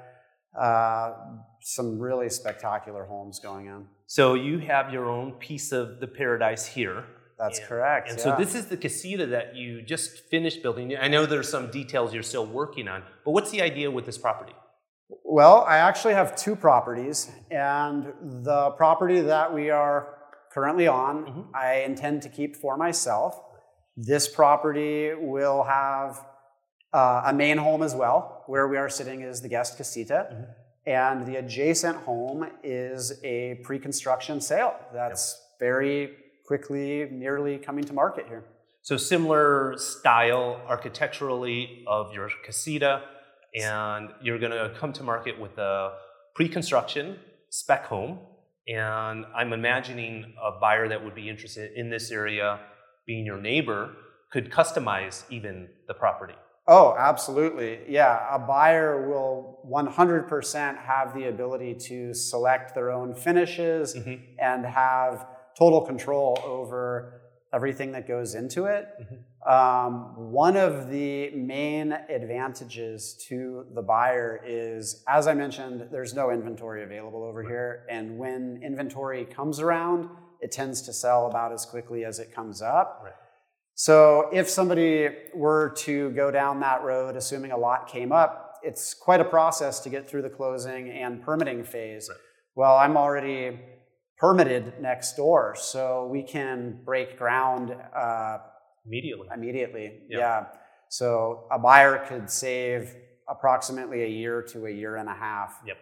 Uh, 0.59 1.13
some 1.61 1.99
really 1.99 2.29
spectacular 2.29 3.05
homes 3.05 3.39
going 3.39 3.67
in. 3.67 3.85
So 4.07 4.35
you 4.35 4.59
have 4.59 4.91
your 4.93 5.09
own 5.09 5.33
piece 5.33 5.71
of 5.71 5.99
the 5.99 6.07
paradise 6.07 6.65
here. 6.65 7.03
That's 7.37 7.59
And- 7.59 7.67
correct. 7.67 8.09
And 8.09 8.17
yeah. 8.17 8.23
so 8.23 8.35
this 8.37 8.55
is 8.55 8.67
the 8.67 8.77
casita 8.77 9.25
that 9.27 9.55
you 9.55 9.81
just 9.81 10.19
finished 10.29 10.63
building. 10.63 10.95
I 10.97 11.07
know 11.09 11.25
there's 11.25 11.49
some 11.49 11.69
details 11.71 12.13
you're 12.13 12.23
still 12.23 12.45
working 12.45 12.87
on, 12.87 13.03
but 13.25 13.31
what's 13.31 13.51
the 13.51 13.61
idea 13.61 13.91
with 13.91 14.05
this 14.05 14.17
property? 14.17 14.53
Well, 15.23 15.65
I 15.67 15.77
actually 15.77 16.13
have 16.13 16.35
two 16.35 16.55
properties, 16.55 17.29
and 17.51 18.13
the 18.43 18.71
property 18.71 19.21
that 19.21 19.53
we 19.53 19.69
are 19.69 20.14
currently 20.55 20.87
on, 20.87 21.15
Mhm. 21.25 21.45
I 21.53 21.69
intend 21.89 22.21
to 22.23 22.29
keep 22.29 22.55
for 22.55 22.77
myself. 22.77 23.31
This 23.97 24.25
property 24.39 25.13
will 25.13 25.63
have 25.63 26.25
uh, 26.93 27.23
a 27.25 27.33
main 27.33 27.57
home 27.57 27.83
as 27.83 27.93
well. 27.93 28.43
Where 28.47 28.67
we 28.69 28.77
are 28.77 28.87
sitting 28.87 29.19
is 29.21 29.41
the 29.41 29.49
guest 29.49 29.75
casita, 29.75 30.19
Mhm. 30.31 30.45
and 31.01 31.25
the 31.27 31.35
adjacent 31.35 31.97
home 32.09 32.49
is 32.63 33.21
a 33.21 33.55
pre 33.65 33.77
construction 33.79 34.39
sale 34.39 34.73
that's 34.93 35.23
very 35.59 36.15
quickly, 36.47 37.09
nearly 37.11 37.57
coming 37.57 37.83
to 37.83 37.93
market 37.93 38.27
here. 38.27 38.43
So 38.81 38.95
similar 38.95 39.75
style 39.77 40.61
architecturally 40.67 41.83
of 41.85 42.13
your 42.13 42.29
casita, 42.45 43.01
and 43.53 44.13
you're 44.21 44.39
going 44.39 44.53
to 44.53 44.73
come 44.79 44.93
to 44.93 45.03
market 45.03 45.35
with 45.37 45.57
a 45.57 45.97
pre-construction 46.35 47.19
spec 47.49 47.85
home. 47.87 48.19
And 48.67 49.25
I'm 49.35 49.53
imagining 49.53 50.33
a 50.41 50.59
buyer 50.59 50.87
that 50.87 51.03
would 51.03 51.15
be 51.15 51.29
interested 51.29 51.71
in 51.75 51.89
this 51.89 52.11
area, 52.11 52.59
being 53.05 53.25
your 53.25 53.39
neighbor, 53.39 53.95
could 54.31 54.51
customize 54.51 55.23
even 55.29 55.69
the 55.87 55.93
property. 55.93 56.33
Oh, 56.67 56.95
absolutely. 56.97 57.81
Yeah, 57.87 58.27
a 58.35 58.39
buyer 58.39 59.07
will 59.07 59.59
100% 59.69 60.77
have 60.77 61.13
the 61.13 61.27
ability 61.29 61.75
to 61.89 62.13
select 62.13 62.73
their 62.73 62.91
own 62.91 63.13
finishes 63.13 63.95
Mhm. 63.95 64.19
and 64.39 64.65
have 64.65 65.27
total 65.57 65.81
control 65.81 66.39
over 66.43 67.21
everything 67.55 67.93
that 67.93 68.07
goes 68.07 68.35
into 68.35 68.65
it. 68.65 68.85
Mhm. 69.01 69.49
Um, 69.49 70.31
one 70.31 70.57
of 70.57 70.89
the 70.89 71.31
main 71.31 71.93
advantages 71.93 73.15
to 73.29 73.65
the 73.73 73.81
buyer 73.81 74.41
is, 74.45 75.03
as 75.07 75.27
I 75.27 75.33
mentioned, 75.33 75.87
there's 75.91 76.13
no 76.13 76.31
inventory 76.31 76.83
available 76.83 77.23
over 77.23 77.41
here. 77.43 77.85
And 77.89 78.17
when 78.17 78.61
inventory 78.61 79.23
comes 79.25 79.59
around, 79.59 80.09
it 80.41 80.51
tends 80.51 80.81
to 80.83 80.93
sell 80.93 81.27
about 81.27 81.53
as 81.53 81.65
quickly 81.65 82.03
as 82.03 82.19
it 82.19 82.33
comes 82.33 82.61
up. 82.61 83.01
Right. 83.03 83.13
So 83.73 84.29
if 84.33 84.49
somebody 84.49 85.09
were 85.33 85.69
to 85.77 86.11
go 86.11 86.31
down 86.31 86.59
that 86.59 86.83
road, 86.83 87.15
assuming 87.15 87.51
a 87.51 87.57
lot 87.57 87.87
came 87.87 88.11
up, 88.11 88.59
it's 88.63 88.93
quite 88.93 89.21
a 89.21 89.25
process 89.25 89.79
to 89.81 89.89
get 89.89 90.07
through 90.07 90.23
the 90.23 90.29
closing 90.29 90.89
and 90.89 91.21
permitting 91.21 91.63
phase. 91.63 92.09
Right. 92.09 92.17
Well, 92.55 92.77
I'm 92.77 92.97
already 92.97 93.59
permitted 94.25 94.63
next 94.81 95.09
door, 95.15 95.55
so 95.55 96.07
we 96.15 96.21
can 96.35 96.79
break 96.83 97.09
ground 97.23 97.65
uh, 98.05 98.37
Immediately. 98.87 99.27
immediately. 99.37 99.85
Yeah. 100.09 100.17
Yeah. 100.19 100.45
So 100.89 101.09
a 101.51 101.59
buyer 101.59 101.95
could 102.07 102.29
save 102.29 102.81
approximately 103.27 104.03
a 104.03 104.07
year 104.21 104.41
to 104.51 104.57
a 104.67 104.71
year 104.81 104.93
and 105.01 105.09
a 105.09 105.13
half. 105.27 105.51
Yep. 105.69 105.77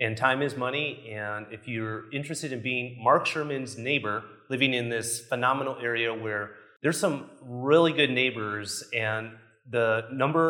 And 0.00 0.16
time 0.16 0.40
is 0.42 0.56
money. 0.56 0.88
And 1.12 1.46
if 1.50 1.62
you're 1.72 2.10
interested 2.12 2.52
in 2.52 2.60
being 2.62 2.86
Mark 3.08 3.26
Sherman's 3.26 3.76
neighbor, 3.76 4.16
living 4.48 4.72
in 4.74 4.88
this 4.88 5.08
phenomenal 5.32 5.76
area 5.90 6.10
where 6.14 6.44
there's 6.82 6.98
some 7.06 7.30
really 7.42 7.92
good 7.92 8.10
neighbors, 8.10 8.84
and 8.94 9.24
the 9.70 10.06
number 10.12 10.44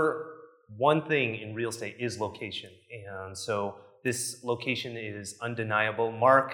one 0.77 1.01
thing 1.11 1.37
in 1.37 1.55
real 1.55 1.71
estate 1.71 1.97
is 1.99 2.21
location. 2.21 2.71
And 3.11 3.37
so 3.37 3.77
this 4.05 4.45
location 4.45 4.97
is 4.97 5.37
undeniable. 5.41 6.13
Mark, 6.13 6.49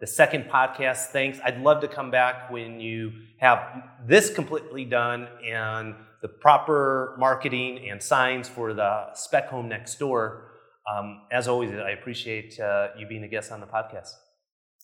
the 0.00 0.06
second 0.06 0.44
podcast, 0.44 1.06
thanks. 1.06 1.38
I'd 1.44 1.60
love 1.60 1.80
to 1.80 1.88
come 1.88 2.10
back 2.10 2.50
when 2.50 2.80
you 2.80 3.12
have 3.38 3.58
this 4.06 4.32
completely 4.32 4.84
done 4.84 5.28
and 5.44 5.94
the 6.22 6.28
proper 6.28 7.16
marketing 7.18 7.88
and 7.88 8.02
signs 8.02 8.48
for 8.48 8.74
the 8.74 9.12
spec 9.14 9.48
home 9.48 9.68
next 9.68 9.98
door. 9.98 10.52
Um, 10.88 11.22
as 11.30 11.48
always, 11.48 11.70
I 11.70 11.90
appreciate 11.90 12.58
uh, 12.58 12.88
you 12.98 13.06
being 13.06 13.24
a 13.24 13.28
guest 13.28 13.52
on 13.52 13.60
the 13.60 13.66
podcast. 13.66 14.10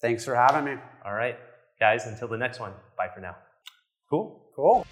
Thanks 0.01 0.25
for 0.25 0.35
having 0.35 0.65
me. 0.65 0.81
All 1.05 1.15
right, 1.15 1.37
guys, 1.81 2.07
until 2.07 2.29
the 2.29 2.37
next 2.37 2.61
one, 2.61 2.73
bye 2.97 3.09
for 3.15 3.21
now. 3.21 3.37
Cool. 4.11 4.43
Cool. 4.55 4.87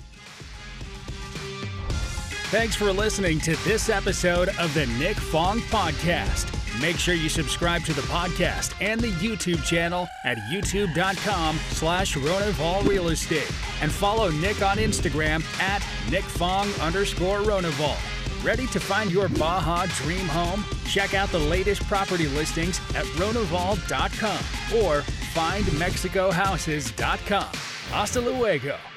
Thanks 2.50 2.76
for 2.76 2.92
listening 2.92 3.40
to 3.40 3.56
this 3.64 3.88
episode 3.88 4.48
of 4.58 4.74
the 4.74 4.86
Nick 4.98 5.16
Fong 5.16 5.60
Podcast. 5.60 6.61
Make 6.80 6.98
sure 6.98 7.14
you 7.14 7.28
subscribe 7.28 7.84
to 7.84 7.92
the 7.92 8.02
podcast 8.02 8.74
and 8.80 9.00
the 9.00 9.10
YouTube 9.12 9.64
channel 9.64 10.08
at 10.24 10.38
youtube.com 10.50 11.58
slash 11.70 12.16
Ronival 12.16 12.86
Real 12.86 13.08
Estate. 13.08 13.50
And 13.80 13.90
follow 13.92 14.30
Nick 14.30 14.62
on 14.62 14.76
Instagram 14.78 15.42
at 15.60 15.82
nickfong 16.06 16.80
underscore 16.84 17.40
Ronival. 17.40 17.96
Ready 18.44 18.66
to 18.68 18.80
find 18.80 19.10
your 19.10 19.28
Baja 19.28 19.86
dream 20.02 20.26
home? 20.26 20.64
Check 20.86 21.14
out 21.14 21.28
the 21.30 21.38
latest 21.38 21.82
property 21.84 22.26
listings 22.28 22.78
at 22.96 23.04
ronival.com 23.16 24.38
or 24.82 25.02
findmexicohouses.com. 25.34 27.48
Hasta 27.90 28.20
luego. 28.20 28.91